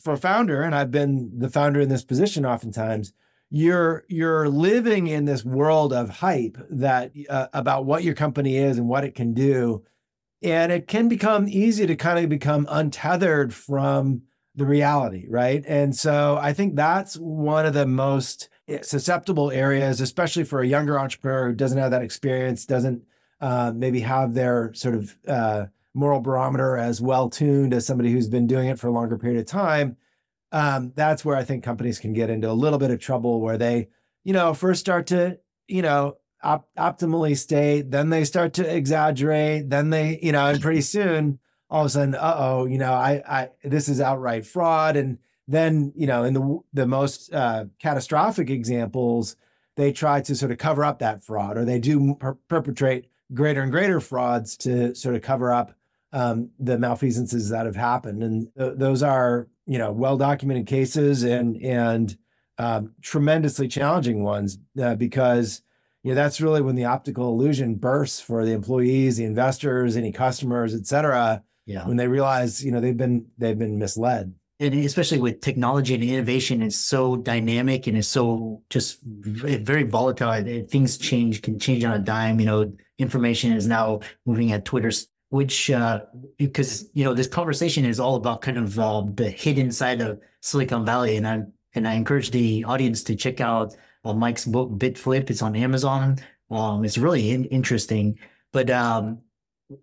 for 0.03 0.15
founder 0.15 0.61
and 0.61 0.75
i've 0.75 0.91
been 0.91 1.31
the 1.39 1.49
founder 1.49 1.81
in 1.81 1.89
this 1.89 2.03
position 2.03 2.45
oftentimes 2.45 3.11
you're 3.49 4.05
you're 4.07 4.47
living 4.47 5.07
in 5.07 5.25
this 5.25 5.43
world 5.43 5.93
of 5.93 6.09
hype 6.09 6.57
that 6.69 7.11
uh, 7.29 7.47
about 7.53 7.85
what 7.85 8.03
your 8.03 8.13
company 8.13 8.57
is 8.57 8.77
and 8.77 8.87
what 8.87 9.03
it 9.03 9.15
can 9.15 9.33
do. 9.33 9.83
And 10.41 10.71
it 10.71 10.87
can 10.87 11.09
become 11.09 11.49
easy 11.49 11.85
to 11.85 11.95
kind 11.95 12.19
of 12.19 12.29
become 12.29 12.65
untethered 12.69 13.53
from 13.53 14.21
the 14.55 14.65
reality 14.65 15.25
right? 15.29 15.63
And 15.65 15.95
so 15.95 16.37
i 16.41 16.53
think 16.53 16.75
that's 16.75 17.15
one 17.15 17.65
of 17.65 17.73
the 17.73 17.85
most 17.85 18.49
eh, 18.67 18.79
susceptible 18.81 19.51
areas 19.51 20.01
especially 20.01 20.43
for 20.43 20.61
a 20.61 20.67
younger 20.67 20.99
entrepreneur 20.99 21.47
who 21.47 21.55
doesn't 21.55 21.77
have 21.77 21.91
that 21.91 22.03
experience 22.03 22.65
doesn't 22.65 23.03
uh, 23.41 23.71
maybe 23.73 24.01
have 24.01 24.33
their 24.33 24.73
sort 24.73 24.95
of 24.95 25.17
uh, 25.27 25.65
moral 25.93 26.19
barometer 26.19 26.77
as 26.77 27.01
well 27.01 27.29
tuned 27.29 27.73
as 27.73 27.85
somebody 27.85 28.11
who's 28.11 28.27
been 28.27 28.47
doing 28.47 28.67
it 28.67 28.77
for 28.77 28.87
a 28.87 28.91
longer 28.91 29.17
period 29.17 29.39
of 29.39 29.45
time 29.45 29.95
um, 30.51 30.93
that's 30.95 31.23
where 31.23 31.35
I 31.35 31.43
think 31.43 31.63
companies 31.63 31.99
can 31.99 32.13
get 32.13 32.29
into 32.29 32.49
a 32.49 32.53
little 32.53 32.79
bit 32.79 32.91
of 32.91 32.99
trouble 32.99 33.41
where 33.41 33.57
they, 33.57 33.89
you 34.23 34.33
know, 34.33 34.53
first 34.53 34.79
start 34.79 35.07
to, 35.07 35.39
you 35.67 35.81
know, 35.81 36.17
op- 36.43 36.69
optimally 36.77 37.37
state, 37.37 37.91
then 37.91 38.09
they 38.09 38.23
start 38.23 38.53
to 38.53 38.75
exaggerate, 38.75 39.69
then 39.69 39.89
they, 39.89 40.19
you 40.21 40.31
know, 40.31 40.47
and 40.47 40.61
pretty 40.61 40.81
soon 40.81 41.39
all 41.69 41.81
of 41.81 41.87
a 41.87 41.89
sudden, 41.89 42.15
uh 42.15 42.35
oh, 42.37 42.65
you 42.65 42.77
know, 42.77 42.93
I, 42.93 43.21
I, 43.27 43.49
this 43.63 43.87
is 43.87 44.01
outright 44.01 44.45
fraud, 44.45 44.95
and 44.95 45.19
then, 45.47 45.93
you 45.95 46.07
know, 46.07 46.23
in 46.23 46.33
the 46.33 46.59
the 46.73 46.87
most 46.87 47.33
uh, 47.33 47.65
catastrophic 47.79 48.49
examples, 48.49 49.35
they 49.75 49.91
try 49.91 50.21
to 50.21 50.35
sort 50.35 50.51
of 50.51 50.57
cover 50.57 50.83
up 50.83 50.99
that 50.99 51.23
fraud, 51.23 51.57
or 51.57 51.65
they 51.65 51.79
do 51.79 52.15
per- 52.15 52.37
perpetrate 52.47 53.09
greater 53.33 53.61
and 53.61 53.71
greater 53.71 53.99
frauds 53.99 54.57
to 54.57 54.95
sort 54.95 55.15
of 55.15 55.21
cover 55.21 55.53
up 55.53 55.75
um, 56.11 56.49
the 56.57 56.77
malfeasances 56.77 57.49
that 57.49 57.67
have 57.67 57.75
happened, 57.75 58.23
and 58.23 58.47
th- 58.57 58.73
those 58.75 59.03
are 59.03 59.47
you 59.69 59.77
know 59.77 59.91
well 59.91 60.17
documented 60.17 60.65
cases 60.65 61.23
and 61.23 61.55
and 61.61 62.17
um, 62.57 62.93
tremendously 63.01 63.67
challenging 63.67 64.23
ones 64.23 64.57
uh, 64.81 64.95
because 64.95 65.61
you 66.03 66.09
know 66.09 66.15
that's 66.15 66.41
really 66.41 66.61
when 66.61 66.75
the 66.75 66.85
optical 66.85 67.29
illusion 67.29 67.75
bursts 67.75 68.19
for 68.19 68.45
the 68.45 68.51
employees, 68.51 69.17
the 69.17 69.25
investors, 69.25 69.95
any 69.95 70.11
customers, 70.11 70.73
et 70.73 70.87
cetera. 70.87 71.43
Yeah. 71.67 71.87
When 71.87 71.97
they 71.97 72.07
realize 72.07 72.65
you 72.65 72.71
know 72.71 72.81
they've 72.81 72.97
been 72.97 73.27
they've 73.37 73.57
been 73.57 73.77
misled. 73.77 74.33
And 74.61 74.73
especially 74.73 75.19
with 75.19 75.39
technology 75.39 75.93
and 75.93 76.03
innovation, 76.03 76.61
is 76.61 76.77
so 76.77 77.15
dynamic 77.15 77.87
and 77.87 77.97
it's 77.97 78.09
so 78.09 78.61
just 78.69 78.97
very 79.03 79.83
volatile. 79.83 80.65
Things 80.67 80.97
change, 80.97 81.41
can 81.41 81.59
change 81.59 81.85
on 81.85 81.93
a 81.93 81.99
dime. 81.99 82.41
You 82.41 82.45
know, 82.45 82.73
information 82.97 83.53
is 83.53 83.67
now 83.67 84.01
moving 84.25 84.51
at 84.51 84.65
Twitter's 84.65 85.07
which 85.29 85.69
uh, 85.69 86.01
because 86.37 86.89
you 86.93 87.03
know 87.03 87.13
this 87.13 87.27
conversation 87.27 87.85
is 87.85 87.99
all 87.99 88.15
about 88.15 88.41
kind 88.41 88.57
of 88.57 88.77
uh, 88.79 89.03
the 89.13 89.29
hidden 89.29 89.71
side 89.71 90.01
of 90.01 90.19
Silicon 90.41 90.85
Valley, 90.85 91.17
and 91.17 91.27
I 91.27 91.43
and 91.75 91.87
I 91.87 91.93
encourage 91.93 92.31
the 92.31 92.63
audience 92.65 93.03
to 93.03 93.15
check 93.15 93.39
out 93.39 93.75
uh, 94.03 94.13
Mike's 94.13 94.45
book 94.45 94.71
BitFlip. 94.71 95.29
It's 95.29 95.41
on 95.41 95.55
Amazon. 95.55 96.17
Um, 96.49 96.83
it's 96.83 96.97
really 96.97 97.31
in- 97.31 97.45
interesting, 97.45 98.17
but 98.51 98.69
um, 98.71 99.19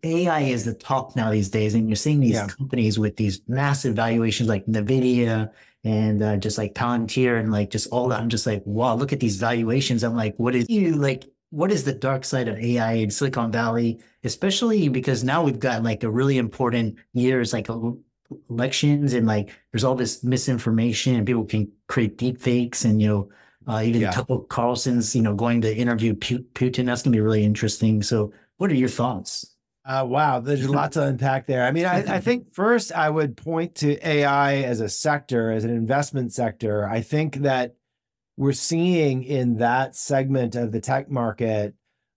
AI 0.02 0.40
is 0.40 0.64
the 0.64 0.74
talk 0.74 1.14
now 1.14 1.30
these 1.30 1.48
days, 1.48 1.74
and 1.74 1.88
you're 1.88 1.96
seeing 1.96 2.20
these 2.20 2.34
yeah. 2.34 2.48
companies 2.48 2.98
with 2.98 3.16
these 3.16 3.40
massive 3.46 3.94
valuations 3.94 4.48
like 4.48 4.66
Nvidia 4.66 5.50
and 5.84 6.20
uh, 6.20 6.36
just 6.36 6.58
like 6.58 6.74
Palantir 6.74 7.38
and 7.38 7.52
like 7.52 7.70
just 7.70 7.86
all 7.92 8.08
that. 8.08 8.20
I'm 8.20 8.28
just 8.28 8.46
like, 8.46 8.62
wow, 8.64 8.96
look 8.96 9.12
at 9.12 9.20
these 9.20 9.36
valuations. 9.36 10.02
I'm 10.02 10.16
like, 10.16 10.34
what 10.36 10.56
is 10.56 10.68
you 10.68 10.96
like? 10.96 11.24
What 11.56 11.72
is 11.72 11.84
the 11.84 11.92
dark 11.94 12.22
side 12.22 12.48
of 12.48 12.58
AI 12.58 12.92
in 12.92 13.10
Silicon 13.10 13.50
Valley, 13.50 13.98
especially 14.24 14.90
because 14.90 15.24
now 15.24 15.42
we've 15.42 15.58
got 15.58 15.82
like 15.82 16.02
a 16.04 16.10
really 16.10 16.36
important 16.36 16.96
years 17.14 17.54
like 17.54 17.66
elections 18.50 19.14
and 19.14 19.26
like 19.26 19.56
there's 19.72 19.82
all 19.82 19.94
this 19.94 20.22
misinformation 20.22 21.14
and 21.14 21.26
people 21.26 21.46
can 21.46 21.72
create 21.86 22.18
deep 22.18 22.38
fakes 22.38 22.84
and 22.84 23.00
you 23.00 23.08
know 23.08 23.28
uh, 23.72 23.80
even 23.80 24.02
yeah. 24.02 24.10
Tucker 24.10 24.40
Carlson's 24.50 25.16
you 25.16 25.22
know 25.22 25.34
going 25.34 25.62
to 25.62 25.74
interview 25.74 26.12
Putin. 26.12 26.84
That's 26.84 27.00
gonna 27.00 27.16
be 27.16 27.22
really 27.22 27.42
interesting. 27.42 28.02
So, 28.02 28.34
what 28.58 28.70
are 28.70 28.74
your 28.74 28.90
thoughts? 28.90 29.54
Uh, 29.86 30.04
wow, 30.06 30.40
there's 30.40 30.64
a 30.64 30.70
lot 30.70 30.92
to 30.92 31.04
unpack 31.04 31.46
there. 31.46 31.64
I 31.64 31.70
mean, 31.70 31.86
I, 31.86 32.16
I, 32.16 32.20
think 32.20 32.52
first 32.52 32.92
I 32.92 33.08
would 33.08 33.36
point 33.36 33.76
to 33.76 34.06
AI 34.06 34.56
as 34.56 34.80
a 34.80 34.88
sector, 34.88 35.52
as 35.52 35.64
an 35.64 35.70
investment 35.70 36.32
sector. 36.32 36.86
I 36.86 37.00
think 37.00 37.36
that 37.36 37.76
we're 38.36 38.52
seeing 38.52 39.22
in 39.22 39.58
that 39.58 39.96
segment 39.96 40.54
of 40.54 40.72
the 40.72 40.80
tech 40.80 41.10
market 41.10 41.74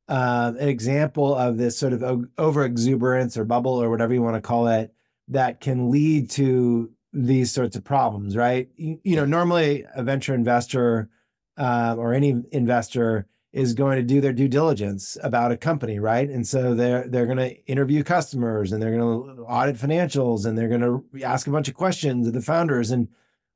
uh, 0.08 0.54
an 0.60 0.68
example 0.68 1.36
of 1.36 1.58
this 1.58 1.78
sort 1.78 1.94
of 1.94 2.26
over 2.38 2.66
exuberance 2.66 3.38
or 3.38 3.46
bubble 3.46 3.82
or 3.82 3.90
whatever 3.90 4.14
you 4.14 4.22
want 4.22 4.36
to 4.36 4.42
call 4.42 4.68
it 4.68 4.92
that 5.28 5.62
can 5.62 5.92
lead 5.92 6.30
to 6.32 6.90
these 7.14 7.52
sorts 7.52 7.76
of 7.76 7.84
problems, 7.84 8.36
right? 8.36 8.70
You, 8.76 9.00
you 9.04 9.16
know, 9.16 9.26
normally 9.26 9.86
a 9.96 10.04
venture 10.04 10.34
investor 10.34 11.10
uh, 11.58 11.96
or 11.98 12.14
any 12.14 12.42
investor 12.52 13.28
is 13.52 13.74
going 13.74 13.98
to 13.98 14.04
do 14.04 14.22
their 14.22 14.34
due 14.34 14.48
diligence 14.48 15.18
about 15.24 15.52
a 15.52 15.58
company, 15.58 16.00
right? 16.00 16.30
And 16.30 16.48
so 16.48 16.76
they're 16.76 17.08
they're 17.08 17.26
going 17.26 17.38
to 17.38 17.66
interview 17.66 18.04
customers 18.04 18.72
and 18.72 18.82
they're 18.82 18.96
going 18.96 19.36
to 19.36 19.44
audit 19.44 19.76
financials 19.76 20.46
and 20.46 20.58
they're 20.58 20.70
going 20.70 20.82
to 20.82 21.24
ask 21.24 21.48
a 21.48 21.52
bunch 21.52 21.68
of 21.68 21.76
questions 21.76 22.28
of 22.28 22.34
the 22.34 22.42
founders 22.42 22.92
and 22.92 23.08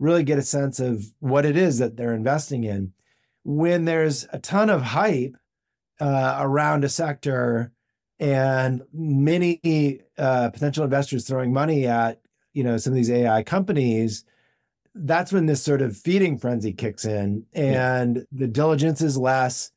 really 0.03 0.23
get 0.23 0.37
a 0.37 0.43
sense 0.43 0.81
of 0.81 1.13
what 1.19 1.45
it 1.45 1.55
is 1.55 1.77
that 1.77 1.95
they're 1.95 2.13
investing 2.13 2.65
in. 2.65 2.91
When 3.45 3.85
there's 3.85 4.27
a 4.33 4.39
ton 4.39 4.69
of 4.69 4.81
hype 4.81 5.37
uh, 6.01 6.37
around 6.41 6.83
a 6.83 6.89
sector 6.89 7.71
and 8.19 8.83
many 8.91 10.01
uh, 10.17 10.49
potential 10.49 10.83
investors 10.83 11.25
throwing 11.25 11.53
money 11.53 11.87
at 11.87 12.19
you 12.51 12.63
know 12.63 12.77
some 12.77 12.91
of 12.91 12.95
these 12.95 13.09
AI 13.09 13.43
companies, 13.43 14.25
that's 14.93 15.31
when 15.31 15.45
this 15.45 15.63
sort 15.63 15.81
of 15.81 15.95
feeding 15.95 16.37
frenzy 16.37 16.73
kicks 16.73 17.05
in, 17.05 17.45
and 17.53 18.17
yeah. 18.17 18.21
the 18.31 18.47
diligence 18.47 19.01
is 19.01 19.17
less 19.17 19.71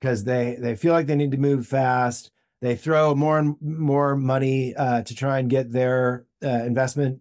because 0.00 0.24
they 0.24 0.56
they 0.60 0.76
feel 0.76 0.92
like 0.92 1.06
they 1.06 1.16
need 1.16 1.32
to 1.32 1.38
move 1.38 1.66
fast. 1.66 2.30
They 2.60 2.76
throw 2.76 3.16
more 3.16 3.40
and 3.40 3.56
more 3.60 4.14
money 4.14 4.76
uh, 4.76 5.02
to 5.02 5.14
try 5.14 5.40
and 5.40 5.50
get 5.50 5.72
their 5.72 6.26
uh, 6.42 6.48
investment 6.48 7.20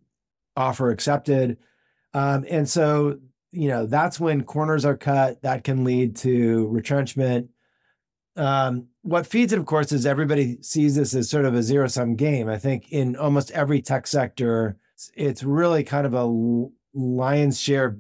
offer 0.56 0.92
accepted, 0.92 1.58
um, 2.14 2.46
and 2.50 2.68
so 2.68 3.20
you 3.52 3.68
know 3.68 3.86
that's 3.86 4.20
when 4.20 4.44
corners 4.44 4.86
are 4.86 4.98
cut. 4.98 5.42
That 5.42 5.64
can 5.64 5.84
lead 5.84 6.16
to 6.18 6.68
retrenchment. 6.68 7.50
Um, 8.36 8.88
what 9.02 9.28
feeds 9.28 9.52
it, 9.52 9.60
of 9.60 9.66
course, 9.66 9.92
is 9.92 10.06
everybody 10.06 10.58
sees 10.62 10.96
this 10.96 11.14
as 11.14 11.30
sort 11.30 11.46
of 11.46 11.54
a 11.54 11.64
zero 11.64 11.88
sum 11.88 12.16
game. 12.16 12.48
I 12.48 12.58
think 12.58 12.92
in 12.92 13.16
almost 13.16 13.52
every 13.52 13.82
tech 13.82 14.08
sector, 14.08 14.78
it's 15.16 15.44
really 15.44 15.84
kind 15.84 16.06
of 16.06 16.14
a 16.14 16.70
lion's 16.94 17.60
share 17.60 17.98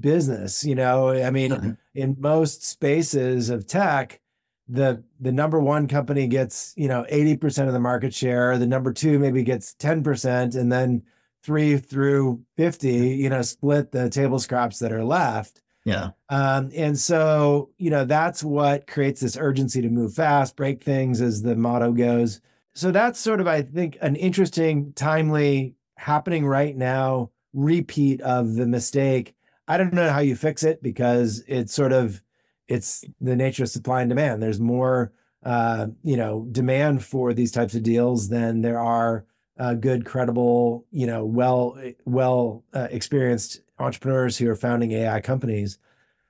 business. 0.00 0.64
You 0.64 0.74
know, 0.74 1.10
I 1.10 1.30
mean, 1.30 1.50
mm-hmm. 1.50 1.70
in 1.94 2.16
most 2.18 2.64
spaces 2.64 3.50
of 3.50 3.66
tech, 3.66 4.20
the 4.68 5.02
the 5.20 5.32
number 5.32 5.58
one 5.58 5.88
company 5.88 6.26
gets 6.26 6.74
you 6.76 6.88
know 6.88 7.04
80% 7.10 7.66
of 7.66 7.72
the 7.72 7.80
market 7.80 8.12
share 8.12 8.58
the 8.58 8.66
number 8.66 8.92
two 8.92 9.18
maybe 9.18 9.42
gets 9.42 9.74
10% 9.74 10.54
and 10.54 10.70
then 10.70 11.02
three 11.42 11.76
through 11.76 12.42
50 12.56 12.88
you 12.88 13.28
know 13.28 13.42
split 13.42 13.92
the 13.92 14.10
table 14.10 14.38
scraps 14.38 14.78
that 14.78 14.92
are 14.92 15.04
left. 15.04 15.62
Yeah. 15.84 16.10
Um, 16.28 16.70
and 16.74 16.98
so 16.98 17.70
you 17.78 17.90
know 17.90 18.04
that's 18.04 18.44
what 18.44 18.86
creates 18.86 19.20
this 19.20 19.36
urgency 19.36 19.80
to 19.82 19.88
move 19.88 20.14
fast 20.14 20.56
break 20.56 20.82
things 20.82 21.20
as 21.20 21.42
the 21.42 21.56
motto 21.56 21.92
goes. 21.92 22.40
So 22.74 22.92
that's 22.92 23.18
sort 23.18 23.40
of 23.40 23.48
i 23.48 23.62
think 23.62 23.98
an 24.00 24.14
interesting 24.16 24.92
timely 24.92 25.74
happening 25.96 26.46
right 26.46 26.76
now 26.76 27.30
repeat 27.52 28.20
of 28.20 28.54
the 28.54 28.66
mistake. 28.66 29.34
I 29.66 29.76
don't 29.76 29.92
know 29.92 30.10
how 30.10 30.20
you 30.20 30.36
fix 30.36 30.62
it 30.62 30.82
because 30.82 31.42
it's 31.46 31.74
sort 31.74 31.92
of 31.92 32.22
it's 32.68 33.04
the 33.20 33.36
nature 33.36 33.64
of 33.64 33.70
supply 33.70 34.02
and 34.02 34.08
demand. 34.08 34.42
There's 34.42 34.60
more 34.60 35.12
uh, 35.42 35.88
you 36.02 36.16
know 36.16 36.46
demand 36.50 37.04
for 37.04 37.32
these 37.32 37.52
types 37.52 37.74
of 37.74 37.82
deals 37.82 38.28
than 38.28 38.62
there 38.62 38.80
are 38.80 39.24
uh, 39.58 39.74
good, 39.74 40.04
credible, 40.04 40.86
you 40.90 41.06
know, 41.06 41.24
well 41.24 41.78
well 42.04 42.64
uh, 42.74 42.88
experienced 42.90 43.60
entrepreneurs 43.78 44.38
who 44.38 44.48
are 44.50 44.56
founding 44.56 44.92
AI 44.92 45.20
companies. 45.20 45.78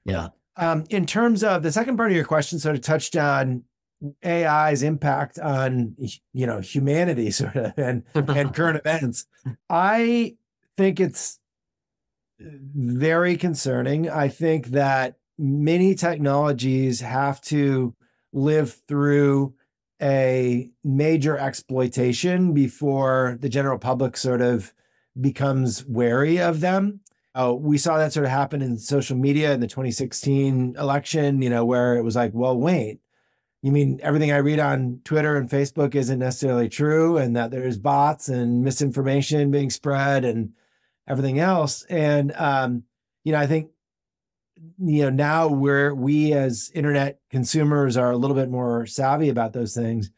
Yeah. 0.05 0.29
Um, 0.57 0.85
in 0.91 1.07
terms 1.07 1.45
of 1.45 1.62
the 1.62 1.71
second 1.71 1.97
part 1.97 2.11
of 2.11 2.17
your 2.17 2.25
question, 2.25 2.59
sort 2.59 2.75
of 2.75 2.81
touched 2.81 3.17
on 3.17 3.62
AI's 4.25 4.83
impact 4.83 5.38
on 5.38 5.97
you 6.33 6.47
know 6.47 6.61
humanity, 6.61 7.31
sort 7.33 7.57
of, 7.57 7.73
and 7.77 8.03
and 8.14 8.55
current 8.55 8.79
events. 8.85 9.27
I 9.69 10.37
think 10.77 11.01
it's 11.01 11.38
very 12.41 13.37
concerning. 13.37 14.09
I 14.09 14.29
think 14.29 14.69
that 14.69 15.17
many 15.38 15.95
technologies 15.95 17.01
have 17.01 17.41
to 17.43 17.95
live 18.33 18.81
through 18.87 19.55
a 20.01 20.71
major 20.85 21.37
exploitation 21.37 22.53
before 22.53 23.37
the 23.41 23.49
general 23.49 23.79
public 23.79 24.17
sort 24.17 24.41
of 24.41 24.73
becomes 25.21 25.85
wary 25.87 26.39
of 26.41 26.61
them. 26.61 27.01
Oh, 27.35 27.55
we 27.55 27.79
saw 27.79 27.99
that 27.99 28.13
sort 28.13 28.25
of 28.25 28.31
happen 28.31 28.63
in 28.63 28.79
social 28.79 29.17
media 29.17 29.53
in 29.53 29.61
the 29.61 29.67
2016 29.67 30.77
election, 30.79 31.43
you 31.43 31.51
know, 31.51 31.65
where 31.65 31.97
it 31.97 32.03
was 32.03 32.17
like, 32.17 32.33
well, 32.35 32.57
wait, 32.57 33.01
you 33.63 33.73
mean 33.73 34.01
everything 34.03 34.33
I 34.33 34.39
read 34.39 34.61
on 34.61 35.01
Twitter 35.05 35.37
and 35.37 35.49
Facebook 35.49 35.95
isn't 35.95 36.19
necessarily 36.19 36.69
true, 36.69 37.17
and 37.17 37.37
that 37.37 37.51
there's 37.51 37.79
bots 37.79 38.29
and 38.29 38.63
misinformation 38.63 39.51
being 39.51 39.71
spread 39.71 40.25
and 40.25 40.53
everything 41.09 41.39
else. 41.39 41.85
And 41.85 42.33
um, 42.37 42.85
you 43.25 43.33
know, 43.33 43.39
I 43.39 43.47
think 43.47 43.71
you 44.79 45.03
know 45.03 45.11
now 45.11 45.49
we're 45.49 45.94
we 45.94 46.33
as 46.33 46.71
internet 46.75 47.21
consumers 47.31 47.97
are 47.97 48.11
a 48.11 48.16
little 48.16 48.37
bit 48.37 48.51
more 48.51 48.87
savvy 48.87 49.29
about 49.29 49.53
those 49.53 49.75
things. 49.75 50.11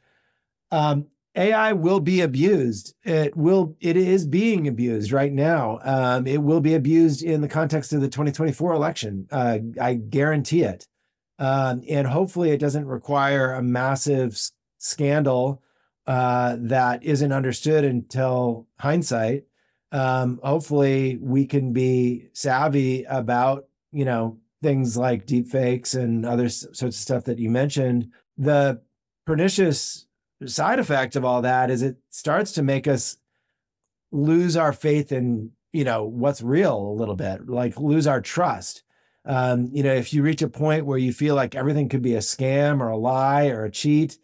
Um, 0.70 1.06
AI 1.36 1.72
will 1.72 2.00
be 2.00 2.22
abused. 2.22 2.94
It 3.04 3.36
will. 3.36 3.76
It 3.80 3.96
is 3.96 4.26
being 4.26 4.68
abused 4.68 5.12
right 5.12 5.32
now. 5.32 5.78
Um, 5.82 6.26
it 6.26 6.42
will 6.42 6.60
be 6.60 6.74
abused 6.74 7.22
in 7.22 7.40
the 7.40 7.48
context 7.48 7.92
of 7.92 8.00
the 8.00 8.08
2024 8.08 8.72
election. 8.72 9.28
Uh, 9.30 9.58
I 9.80 9.94
guarantee 9.94 10.62
it. 10.62 10.86
Um, 11.38 11.82
and 11.88 12.06
hopefully, 12.06 12.50
it 12.50 12.60
doesn't 12.60 12.86
require 12.86 13.54
a 13.54 13.62
massive 13.62 14.32
s- 14.32 14.52
scandal 14.78 15.62
uh, 16.06 16.56
that 16.60 17.04
isn't 17.04 17.32
understood 17.32 17.84
until 17.84 18.66
hindsight 18.78 19.44
um, 19.92 20.40
hopefully 20.42 21.18
we 21.20 21.46
can 21.46 21.72
be 21.72 22.28
savvy 22.32 23.04
about 23.04 23.64
you 23.92 24.04
know 24.04 24.38
things 24.62 24.96
like 24.96 25.26
deep 25.26 25.48
fakes 25.48 25.94
and 25.94 26.26
other 26.26 26.48
sorts 26.48 26.82
of 26.82 26.94
stuff 26.94 27.24
that 27.24 27.38
you 27.38 27.48
mentioned 27.48 28.10
the 28.36 28.80
pernicious 29.26 30.06
side 30.46 30.78
effect 30.78 31.16
of 31.16 31.24
all 31.24 31.42
that 31.42 31.70
is 31.70 31.82
it 31.82 31.96
starts 32.10 32.52
to 32.52 32.62
make 32.62 32.86
us 32.86 33.16
lose 34.12 34.56
our 34.56 34.72
faith 34.72 35.12
in 35.12 35.50
you 35.72 35.84
know 35.84 36.04
what's 36.04 36.42
real 36.42 36.76
a 36.76 36.98
little 36.98 37.16
bit 37.16 37.48
like 37.48 37.78
lose 37.78 38.06
our 38.06 38.20
trust. 38.20 38.82
Um, 39.26 39.68
you 39.72 39.82
know 39.82 39.92
if 39.92 40.14
you 40.14 40.22
reach 40.22 40.42
a 40.42 40.48
point 40.48 40.86
where 40.86 40.98
you 40.98 41.12
feel 41.12 41.34
like 41.34 41.54
everything 41.54 41.88
could 41.88 42.02
be 42.02 42.14
a 42.14 42.20
scam 42.20 42.80
or 42.80 42.88
a 42.88 42.96
lie 42.96 43.48
or 43.48 43.64
a 43.64 43.70
cheat 43.70 44.18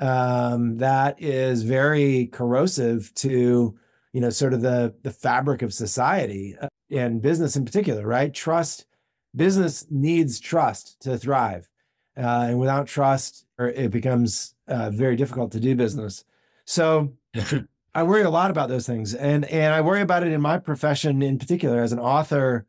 um, 0.00 0.78
that 0.78 1.22
is 1.22 1.62
very 1.62 2.26
corrosive 2.26 3.14
to 3.14 3.78
you 4.12 4.20
know 4.20 4.30
sort 4.30 4.52
of 4.52 4.60
the 4.60 4.94
the 5.02 5.12
fabric 5.12 5.62
of 5.62 5.72
society 5.72 6.56
uh, 6.60 6.68
and 6.90 7.22
business 7.22 7.56
in 7.56 7.64
particular 7.64 8.06
right? 8.06 8.34
Trust 8.34 8.86
business 9.34 9.86
needs 9.90 10.40
trust 10.40 11.00
to 11.00 11.16
thrive 11.16 11.68
uh, 12.16 12.46
and 12.48 12.58
without 12.58 12.86
trust 12.86 13.46
it 13.58 13.90
becomes 13.90 14.54
uh, 14.68 14.90
very 14.90 15.16
difficult 15.16 15.52
to 15.52 15.60
do 15.60 15.74
business. 15.74 16.24
So 16.64 17.12
i 17.94 18.02
worry 18.04 18.22
a 18.22 18.30
lot 18.30 18.52
about 18.52 18.68
those 18.68 18.86
things 18.86 19.14
and 19.14 19.44
and 19.46 19.74
i 19.74 19.80
worry 19.80 20.00
about 20.00 20.22
it 20.22 20.32
in 20.32 20.40
my 20.40 20.56
profession 20.58 21.22
in 21.22 21.38
particular 21.38 21.82
as 21.82 21.92
an 21.92 21.98
author. 21.98 22.66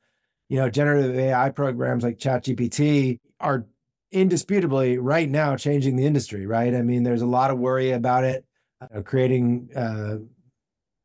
You 0.49 0.57
know 0.57 0.69
generative 0.69 1.15
ai 1.15 1.49
programs 1.51 2.03
like 2.03 2.17
chatgpt 2.17 3.19
are 3.39 3.65
indisputably 4.11 4.97
right 4.97 5.29
now 5.29 5.55
changing 5.55 5.95
the 5.95 6.05
industry 6.05 6.45
right? 6.45 6.75
I 6.75 6.81
mean 6.81 7.03
there's 7.03 7.21
a 7.21 7.27
lot 7.27 7.51
of 7.51 7.57
worry 7.57 7.91
about 7.91 8.25
it 8.25 8.45
uh, 8.81 9.01
creating 9.01 9.69
uh, 9.75 10.17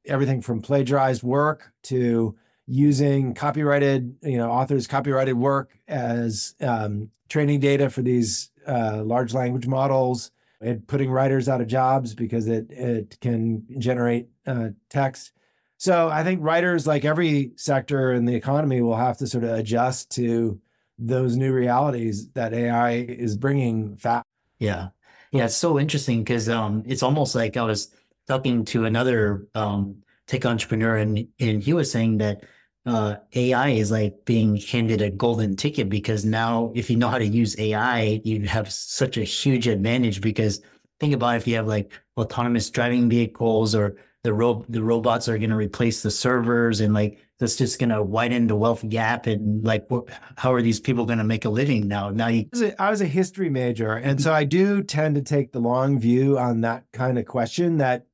everything 0.06 0.40
from 0.40 0.62
plagiarized 0.62 1.22
work 1.22 1.72
to 1.84 2.36
using 2.66 3.34
copyrighted, 3.34 4.16
you 4.22 4.38
know, 4.38 4.50
authors' 4.50 4.86
copyrighted 4.86 5.36
work 5.36 5.78
as 5.88 6.54
um, 6.60 7.10
training 7.28 7.60
data 7.60 7.88
for 7.90 8.02
these 8.02 8.50
uh, 8.66 9.02
large 9.04 9.34
language 9.34 9.66
models, 9.66 10.30
and 10.60 10.86
putting 10.86 11.10
writers 11.10 11.48
out 11.48 11.60
of 11.60 11.66
jobs 11.66 12.14
because 12.14 12.48
it 12.48 12.66
it 12.70 13.18
can 13.20 13.64
generate 13.78 14.28
uh, 14.46 14.68
text. 14.88 15.32
So 15.78 16.08
I 16.08 16.24
think 16.24 16.40
writers, 16.42 16.86
like 16.86 17.04
every 17.04 17.52
sector 17.56 18.12
in 18.12 18.24
the 18.24 18.34
economy, 18.34 18.80
will 18.80 18.96
have 18.96 19.18
to 19.18 19.26
sort 19.26 19.44
of 19.44 19.50
adjust 19.50 20.10
to 20.12 20.58
those 20.98 21.36
new 21.36 21.52
realities 21.52 22.30
that 22.30 22.54
AI 22.54 22.92
is 22.92 23.36
bringing. 23.36 23.96
Fast. 23.96 24.24
Yeah, 24.58 24.88
yeah, 25.30 25.44
it's 25.44 25.56
so 25.56 25.78
interesting 25.78 26.24
because 26.24 26.48
um, 26.48 26.82
it's 26.86 27.02
almost 27.02 27.34
like 27.34 27.56
I 27.56 27.62
was 27.62 27.94
talking 28.26 28.64
to 28.66 28.86
another 28.86 29.46
um, 29.54 30.02
tech 30.26 30.46
entrepreneur, 30.46 30.96
and 30.96 31.28
and 31.38 31.62
he 31.62 31.74
was 31.74 31.90
saying 31.90 32.18
that 32.18 32.42
uh, 32.86 33.16
AI 33.34 33.70
is 33.70 33.90
like 33.90 34.24
being 34.24 34.56
handed 34.56 35.02
a 35.02 35.10
golden 35.10 35.56
ticket 35.56 35.88
because 35.88 36.24
now, 36.24 36.72
if 36.74 36.88
you 36.88 36.96
know 36.96 37.08
how 37.08 37.18
to 37.18 37.26
use 37.26 37.58
AI, 37.58 38.20
you 38.24 38.46
have 38.46 38.72
such 38.72 39.16
a 39.16 39.24
huge 39.24 39.66
advantage. 39.66 40.20
Because 40.20 40.62
think 41.00 41.12
about 41.12 41.36
if 41.36 41.46
you 41.46 41.56
have 41.56 41.66
like 41.66 41.92
autonomous 42.16 42.70
driving 42.70 43.08
vehicles 43.08 43.74
or 43.74 43.96
the 44.22 44.32
ro- 44.32 44.64
the 44.68 44.82
robots 44.82 45.28
are 45.28 45.38
going 45.38 45.50
to 45.50 45.56
replace 45.56 46.02
the 46.02 46.10
servers 46.10 46.80
and 46.80 46.94
like 46.94 47.18
that's 47.38 47.54
just 47.54 47.78
going 47.78 47.90
to 47.90 48.02
widen 48.02 48.46
the 48.46 48.56
wealth 48.56 48.88
gap 48.88 49.26
and 49.26 49.64
like 49.64 49.84
what, 49.88 50.04
how 50.36 50.52
are 50.52 50.62
these 50.62 50.80
people 50.80 51.04
going 51.04 51.18
to 51.18 51.24
make 51.24 51.44
a 51.44 51.48
living 51.48 51.86
now 51.86 52.10
now 52.10 52.26
you 52.26 52.40
I 52.40 52.48
was, 52.50 52.62
a, 52.62 52.82
I 52.82 52.90
was 52.90 53.00
a 53.02 53.06
history 53.06 53.50
major 53.50 53.92
and 53.92 54.20
so 54.20 54.32
i 54.32 54.42
do 54.42 54.82
tend 54.82 55.14
to 55.14 55.22
take 55.22 55.52
the 55.52 55.60
long 55.60 56.00
view 56.00 56.38
on 56.38 56.62
that 56.62 56.86
kind 56.92 57.20
of 57.20 57.26
question 57.26 57.76
that 57.76 58.06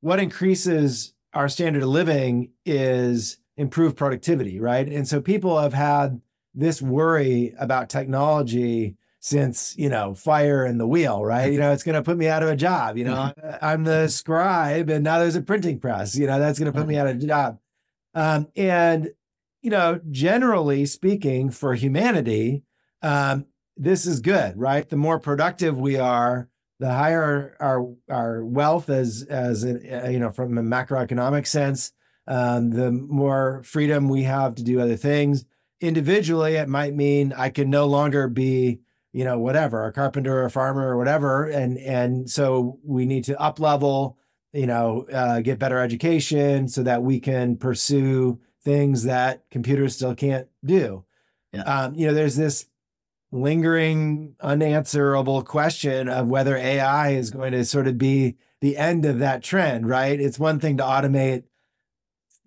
what 0.00 0.20
increases 0.20 1.12
our 1.34 1.48
standard 1.48 1.82
of 1.82 1.88
living 1.88 2.50
is 2.64 3.38
improved 3.58 3.96
productivity 3.96 4.58
right? 4.60 4.88
And 4.88 5.06
so 5.06 5.20
people 5.20 5.60
have 5.60 5.74
had 5.74 6.22
this 6.54 6.80
worry 6.80 7.54
about 7.58 7.90
technology 7.90 8.96
since 9.20 9.76
you 9.76 9.88
know 9.88 10.14
fire 10.14 10.64
and 10.64 10.80
the 10.80 10.86
wheel 10.86 11.22
right? 11.24 11.52
You 11.52 11.58
know 11.58 11.72
it's 11.72 11.82
going 11.82 11.96
to 11.96 12.02
put 12.02 12.16
me 12.16 12.28
out 12.28 12.42
of 12.42 12.48
a 12.48 12.56
job 12.56 12.96
you 12.96 13.04
know? 13.04 13.32
I'm 13.62 13.84
the 13.84 14.08
scribe 14.08 14.88
and 14.88 15.04
now 15.04 15.18
there's 15.18 15.36
a 15.36 15.42
printing 15.42 15.80
press 15.80 16.16
you 16.16 16.26
know 16.26 16.38
that's 16.38 16.58
going 16.58 16.72
to 16.72 16.78
put 16.78 16.88
me 16.88 16.96
out 16.96 17.08
of 17.08 17.16
a 17.16 17.26
job. 17.26 17.58
Um, 18.14 18.48
and 18.56 19.10
you 19.60 19.70
know 19.70 20.00
generally 20.10 20.86
speaking 20.86 21.50
for 21.50 21.74
humanity 21.74 22.62
um, 23.02 23.46
this 23.76 24.06
is 24.06 24.20
good 24.20 24.56
right? 24.56 24.88
The 24.88 24.96
more 24.96 25.18
productive 25.18 25.76
we 25.76 25.98
are 25.98 26.48
the 26.78 26.92
higher 26.92 27.56
our 27.58 27.88
our 28.08 28.44
wealth 28.44 28.88
as 28.88 29.26
as 29.28 29.64
uh, 29.64 30.08
you 30.08 30.20
know 30.20 30.30
from 30.30 30.56
a 30.56 30.62
macroeconomic 30.62 31.46
sense 31.46 31.92
um, 32.28 32.70
the 32.70 32.92
more 32.92 33.62
freedom 33.64 34.08
we 34.08 34.22
have 34.22 34.54
to 34.54 34.62
do 34.62 34.80
other 34.80 34.96
things. 34.96 35.44
Individually 35.80 36.54
it 36.56 36.68
might 36.68 36.94
mean 36.94 37.32
i 37.36 37.48
can 37.48 37.70
no 37.70 37.86
longer 37.86 38.26
be 38.26 38.80
you 39.12 39.24
know 39.24 39.38
whatever 39.38 39.86
a 39.86 39.92
carpenter 39.92 40.38
or 40.38 40.44
a 40.44 40.50
farmer 40.50 40.88
or 40.88 40.96
whatever 40.96 41.44
and 41.46 41.78
and 41.78 42.28
so 42.28 42.78
we 42.84 43.06
need 43.06 43.24
to 43.24 43.40
up 43.40 43.58
level 43.58 44.18
you 44.52 44.66
know 44.66 45.06
uh, 45.12 45.40
get 45.40 45.58
better 45.58 45.78
education 45.78 46.68
so 46.68 46.82
that 46.82 47.02
we 47.02 47.20
can 47.20 47.56
pursue 47.56 48.40
things 48.62 49.04
that 49.04 49.44
computers 49.50 49.94
still 49.94 50.14
can't 50.14 50.48
do. 50.64 51.04
Yeah. 51.52 51.62
um, 51.62 51.94
you 51.94 52.06
know 52.06 52.14
there's 52.14 52.36
this 52.36 52.66
lingering 53.30 54.34
unanswerable 54.40 55.42
question 55.42 56.08
of 56.08 56.28
whether 56.28 56.56
ai 56.56 57.10
is 57.10 57.30
going 57.30 57.52
to 57.52 57.64
sort 57.64 57.86
of 57.86 57.98
be 57.98 58.36
the 58.60 58.76
end 58.76 59.04
of 59.04 59.18
that 59.20 59.42
trend 59.42 59.88
right? 59.88 60.20
It's 60.20 60.38
one 60.38 60.58
thing 60.60 60.76
to 60.78 60.82
automate 60.82 61.44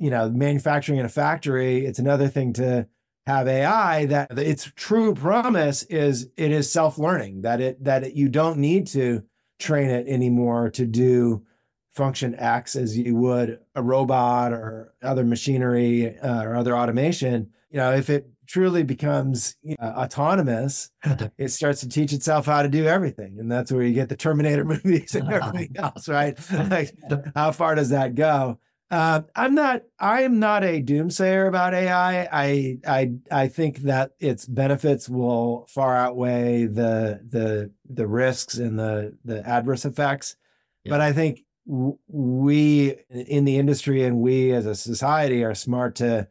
you 0.02 0.10
know 0.10 0.30
manufacturing 0.30 1.00
in 1.00 1.06
a 1.06 1.10
factory 1.10 1.86
it's 1.86 2.00
another 2.00 2.28
thing 2.28 2.52
to 2.52 2.86
have 3.28 3.48
AI 3.48 4.06
that 4.08 4.38
its 4.38 4.72
true 4.76 5.14
promise 5.14 5.84
is 5.84 6.28
it 6.38 6.52
is 6.52 6.72
self-learning 6.72 7.42
that 7.44 7.62
it 7.62 7.84
that 7.84 8.04
it, 8.04 8.14
you 8.14 8.28
don't 8.28 8.58
need 8.58 8.88
to 8.88 9.24
train 9.60 9.90
it 9.90 10.08
anymore 10.08 10.70
to 10.72 10.86
do 10.86 11.46
function 11.92 12.36
X 12.36 12.76
as 12.76 12.98
you 12.98 13.16
would 13.16 13.60
a 13.76 13.84
robot 13.84 14.54
or 14.54 14.94
other 15.04 15.24
machinery 15.24 16.18
uh, 16.20 16.44
or 16.44 16.56
other 16.56 16.76
automation. 16.76 17.50
You 17.70 17.78
know, 17.78 17.94
if 17.94 18.10
it 18.10 18.30
truly 18.48 18.84
becomes 18.84 19.56
uh, 19.80 19.86
autonomous, 19.86 20.90
it 21.38 21.50
starts 21.50 21.82
to 21.82 21.90
teach 21.90 22.14
itself 22.14 22.46
how 22.46 22.64
to 22.64 22.70
do 22.70 22.86
everything, 22.86 23.38
and 23.40 23.52
that's 23.52 23.72
where 23.72 23.84
you 23.84 23.94
get 23.94 24.10
the 24.10 24.16
Terminator 24.16 24.64
movies 24.66 25.16
and 25.16 25.30
everything 25.32 25.76
else, 25.76 26.08
right? 26.08 26.38
like, 26.70 26.94
how 27.36 27.52
far 27.52 27.76
does 27.76 27.90
that 27.90 28.16
go? 28.16 28.58
Uh, 28.92 29.22
I'm 29.38 29.56
not. 29.56 29.84
I 30.00 30.24
am 30.24 30.40
not 30.40 30.66
a 30.66 30.82
doomsayer 30.84 31.48
about 31.48 31.74
AI. 31.74 32.28
I 32.30 32.78
I 32.86 33.14
I 33.32 33.48
think 33.48 33.78
that 33.84 34.12
its 34.20 34.46
benefits 34.46 35.08
will 35.08 35.66
far 35.70 35.96
outweigh 35.96 36.66
the 36.66 37.22
the 37.26 37.72
the 37.90 38.06
risks 38.06 38.58
and 38.58 38.78
the 38.78 39.18
the 39.24 39.48
adverse 39.48 39.86
effects. 39.86 40.36
Yeah. 40.84 40.90
But 40.90 41.02
I 41.02 41.14
think 41.14 41.46
w- 41.66 41.98
we 42.08 42.98
in 43.10 43.46
the 43.46 43.58
industry 43.58 44.04
and 44.04 44.20
we 44.20 44.52
as 44.52 44.66
a 44.66 44.76
society 44.76 45.42
are 45.46 45.56
smart 45.56 45.96
to 45.96 46.28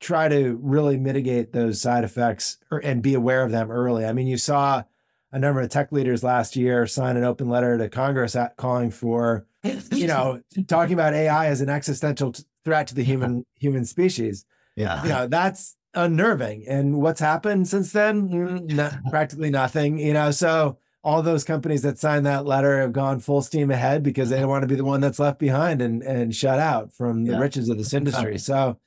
try 0.00 0.28
to 0.28 0.58
really 0.62 0.96
mitigate 0.96 1.52
those 1.52 1.82
side 1.82 2.02
effects 2.02 2.56
or, 2.70 2.78
and 2.78 3.02
be 3.02 3.12
aware 3.12 3.42
of 3.42 3.52
them 3.52 3.70
early. 3.70 4.06
I 4.06 4.12
mean, 4.14 4.26
you 4.26 4.38
saw 4.38 4.84
a 5.32 5.38
number 5.38 5.60
of 5.60 5.70
tech 5.70 5.90
leaders 5.92 6.22
last 6.22 6.56
year 6.56 6.86
signed 6.86 7.18
an 7.18 7.24
open 7.24 7.48
letter 7.48 7.78
to 7.78 7.88
Congress 7.88 8.36
calling 8.56 8.90
for 8.90 9.46
you 9.92 10.06
know, 10.06 10.40
talking 10.66 10.94
about 10.94 11.14
AI 11.14 11.46
as 11.46 11.60
an 11.60 11.68
existential 11.68 12.34
threat 12.64 12.86
to 12.88 12.94
the 12.94 13.04
human 13.04 13.46
human 13.58 13.84
species. 13.84 14.44
Yeah, 14.76 15.02
you 15.02 15.08
know, 15.08 15.26
that's 15.26 15.76
unnerving. 15.94 16.64
And 16.66 17.00
what's 17.00 17.20
happened 17.20 17.68
since 17.68 17.92
then? 17.92 18.28
Mm, 18.28 19.10
practically 19.10 19.50
nothing. 19.50 19.98
You 19.98 20.14
know, 20.14 20.30
so 20.30 20.78
all 21.04 21.22
those 21.22 21.44
companies 21.44 21.82
that 21.82 21.98
signed 21.98 22.26
that 22.26 22.46
letter 22.46 22.80
have 22.80 22.92
gone 22.92 23.20
full 23.20 23.42
steam 23.42 23.70
ahead 23.70 24.02
because 24.02 24.30
they 24.30 24.38
don't 24.38 24.48
want 24.48 24.62
to 24.62 24.68
be 24.68 24.76
the 24.76 24.84
one 24.84 25.00
that's 25.00 25.18
left 25.18 25.38
behind 25.38 25.82
and 25.82 26.02
and 26.02 26.34
shut 26.34 26.58
out 26.58 26.92
from 26.92 27.24
the 27.24 27.32
yeah. 27.32 27.38
riches 27.38 27.68
of 27.68 27.78
this 27.78 27.94
industry. 27.94 28.38
So 28.38 28.78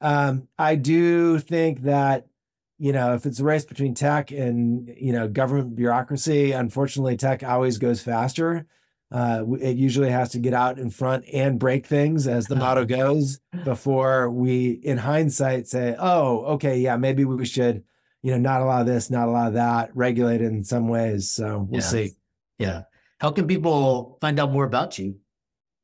um, 0.00 0.48
I 0.58 0.76
do 0.76 1.38
think 1.38 1.82
that 1.82 2.26
you 2.80 2.92
know 2.92 3.14
if 3.14 3.26
it's 3.26 3.40
a 3.40 3.44
race 3.44 3.64
between 3.64 3.94
tech 3.94 4.30
and 4.32 4.92
you 4.96 5.12
know 5.12 5.28
government 5.28 5.76
bureaucracy, 5.76 6.52
unfortunately, 6.52 7.16
tech 7.16 7.44
always 7.44 7.78
goes 7.78 8.02
faster. 8.02 8.66
Uh, 9.12 9.44
it 9.60 9.76
usually 9.76 10.10
has 10.10 10.30
to 10.30 10.38
get 10.38 10.54
out 10.54 10.78
in 10.78 10.88
front 10.88 11.24
and 11.32 11.58
break 11.58 11.84
things, 11.84 12.26
as 12.26 12.46
the 12.46 12.56
motto 12.56 12.84
goes, 12.86 13.40
before 13.64 14.30
we, 14.30 14.70
in 14.70 14.96
hindsight, 14.96 15.66
say, 15.68 15.94
"Oh, 15.98 16.44
okay, 16.54 16.78
yeah, 16.78 16.96
maybe 16.96 17.24
we 17.24 17.44
should, 17.44 17.84
you 18.22 18.30
know, 18.30 18.38
not 18.38 18.62
allow 18.62 18.82
this, 18.82 19.10
not 19.10 19.28
allow 19.28 19.50
that, 19.50 19.90
regulate 19.94 20.40
it 20.40 20.46
in 20.46 20.64
some 20.64 20.88
ways." 20.88 21.30
So 21.30 21.66
we'll 21.68 21.82
see. 21.82 22.12
Yeah. 22.58 22.82
How 23.20 23.30
can 23.30 23.46
people 23.46 24.16
find 24.22 24.40
out 24.40 24.52
more 24.52 24.64
about 24.64 24.98
you? 24.98 25.16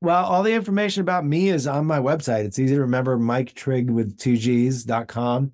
Well, 0.01 0.25
all 0.25 0.43
the 0.43 0.55
information 0.55 1.03
about 1.03 1.27
me 1.27 1.49
is 1.51 1.67
on 1.67 1.85
my 1.85 1.99
website. 1.99 2.45
It's 2.45 2.59
easy 2.59 2.75
to 2.77 2.81
remember, 2.83 3.19
Mike 3.19 3.55
Trigg 3.55 3.91
with 3.91 4.19
two 4.19 4.37
G's.com. 4.37 5.53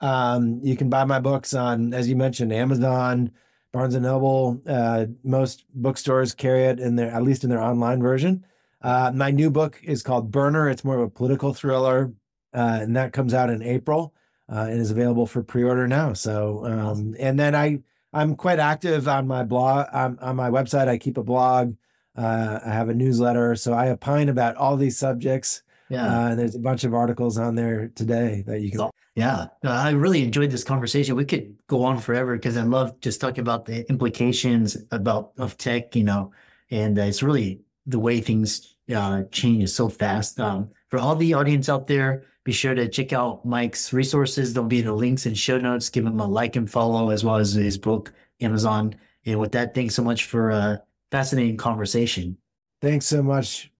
Um, 0.00 0.60
you 0.62 0.76
can 0.76 0.88
buy 0.88 1.04
my 1.04 1.20
books 1.20 1.54
on, 1.54 1.92
as 1.92 2.08
you 2.08 2.16
mentioned, 2.16 2.52
Amazon, 2.52 3.30
Barnes 3.72 3.94
and 3.94 4.04
Noble, 4.04 4.60
uh, 4.66 5.06
most 5.22 5.64
bookstores 5.74 6.34
carry 6.34 6.64
it 6.64 6.80
in 6.80 6.96
their, 6.96 7.10
at 7.10 7.22
least 7.22 7.44
in 7.44 7.50
their 7.50 7.62
online 7.62 8.02
version. 8.02 8.44
Uh, 8.82 9.12
my 9.14 9.30
new 9.30 9.50
book 9.50 9.80
is 9.82 10.02
called 10.02 10.30
Burner. 10.30 10.68
It's 10.68 10.84
more 10.84 10.96
of 10.96 11.02
a 11.02 11.10
political 11.10 11.52
thriller, 11.52 12.12
uh, 12.54 12.78
and 12.82 12.96
that 12.96 13.12
comes 13.12 13.34
out 13.34 13.50
in 13.50 13.62
April 13.62 14.14
uh, 14.50 14.66
and 14.70 14.80
is 14.80 14.90
available 14.90 15.26
for 15.26 15.42
pre-order 15.42 15.86
now. 15.86 16.14
So, 16.14 16.64
um, 16.66 17.14
and 17.18 17.38
then 17.38 17.54
I 17.54 17.80
I'm 18.12 18.34
quite 18.34 18.58
active 18.58 19.06
on 19.06 19.28
my 19.28 19.44
blog 19.44 19.86
on, 19.92 20.18
on 20.18 20.34
my 20.34 20.50
website. 20.50 20.88
I 20.88 20.98
keep 20.98 21.16
a 21.16 21.22
blog. 21.22 21.76
Uh, 22.16 22.58
I 22.64 22.70
have 22.70 22.88
a 22.88 22.94
newsletter, 22.94 23.54
so 23.54 23.72
I 23.72 23.90
opine 23.90 24.28
about 24.28 24.56
all 24.56 24.76
these 24.76 24.98
subjects. 24.98 25.62
Yeah, 25.88 26.06
uh, 26.06 26.28
and 26.30 26.38
there's 26.38 26.56
a 26.56 26.60
bunch 26.60 26.84
of 26.84 26.94
articles 26.94 27.38
on 27.38 27.54
there 27.54 27.88
today 27.94 28.42
that 28.46 28.60
you 28.60 28.70
can. 28.70 28.90
Yeah, 29.20 29.48
I 29.64 29.90
really 29.90 30.22
enjoyed 30.22 30.50
this 30.50 30.64
conversation. 30.64 31.14
We 31.14 31.26
could 31.26 31.54
go 31.66 31.84
on 31.84 31.98
forever 31.98 32.36
because 32.36 32.56
I 32.56 32.62
love 32.62 32.98
just 33.00 33.20
talking 33.20 33.42
about 33.42 33.66
the 33.66 33.86
implications 33.90 34.78
about 34.92 35.32
of 35.36 35.58
tech, 35.58 35.94
you 35.94 36.04
know, 36.04 36.32
and 36.70 36.98
uh, 36.98 37.02
it's 37.02 37.22
really 37.22 37.60
the 37.84 37.98
way 37.98 38.22
things 38.22 38.76
uh, 38.94 39.24
change 39.30 39.64
is 39.64 39.74
so 39.74 39.90
fast. 39.90 40.40
Um, 40.40 40.70
for 40.88 40.98
all 40.98 41.14
the 41.16 41.34
audience 41.34 41.68
out 41.68 41.86
there, 41.86 42.24
be 42.44 42.52
sure 42.52 42.74
to 42.74 42.88
check 42.88 43.12
out 43.12 43.44
Mike's 43.44 43.92
resources. 43.92 44.54
There'll 44.54 44.66
be 44.66 44.80
the 44.80 44.94
links 44.94 45.26
and 45.26 45.36
show 45.36 45.58
notes. 45.58 45.90
Give 45.90 46.06
him 46.06 46.18
a 46.18 46.26
like 46.26 46.56
and 46.56 46.70
follow, 46.70 47.10
as 47.10 47.22
well 47.22 47.36
as 47.36 47.52
his 47.52 47.76
book, 47.76 48.14
Amazon. 48.40 48.94
And 49.26 49.38
with 49.38 49.52
that, 49.52 49.74
thanks 49.74 49.94
so 49.94 50.02
much 50.02 50.24
for 50.24 50.48
a 50.48 50.82
fascinating 51.10 51.58
conversation. 51.58 52.38
Thanks 52.80 53.04
so 53.04 53.22
much. 53.22 53.70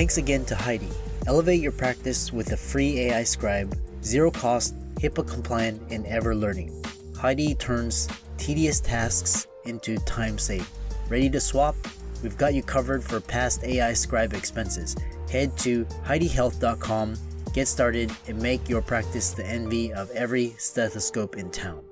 Thanks 0.00 0.16
again 0.16 0.46
to 0.46 0.54
Heidi. 0.54 0.88
Elevate 1.26 1.60
your 1.60 1.72
practice 1.72 2.32
with 2.32 2.52
a 2.52 2.56
free 2.56 3.00
AI 3.00 3.22
scribe, 3.22 3.76
zero 4.02 4.30
cost, 4.30 4.74
HIPAA 4.94 5.28
compliant, 5.28 5.82
and 5.90 6.06
ever 6.06 6.34
learning. 6.34 6.72
Heidi 7.14 7.54
turns 7.54 8.08
tedious 8.38 8.80
tasks 8.80 9.46
into 9.66 9.98
time 10.06 10.38
saved. 10.38 10.70
Ready 11.10 11.28
to 11.28 11.38
swap? 11.38 11.76
We've 12.22 12.38
got 12.38 12.54
you 12.54 12.62
covered 12.62 13.04
for 13.04 13.20
past 13.20 13.62
AI 13.62 13.92
scribe 13.92 14.32
expenses. 14.32 14.96
Head 15.30 15.54
to 15.58 15.84
HeidiHealth.com, 16.06 17.16
get 17.52 17.68
started, 17.68 18.10
and 18.26 18.40
make 18.40 18.70
your 18.70 18.80
practice 18.80 19.32
the 19.32 19.44
envy 19.44 19.92
of 19.92 20.10
every 20.12 20.54
stethoscope 20.56 21.36
in 21.36 21.50
town. 21.50 21.84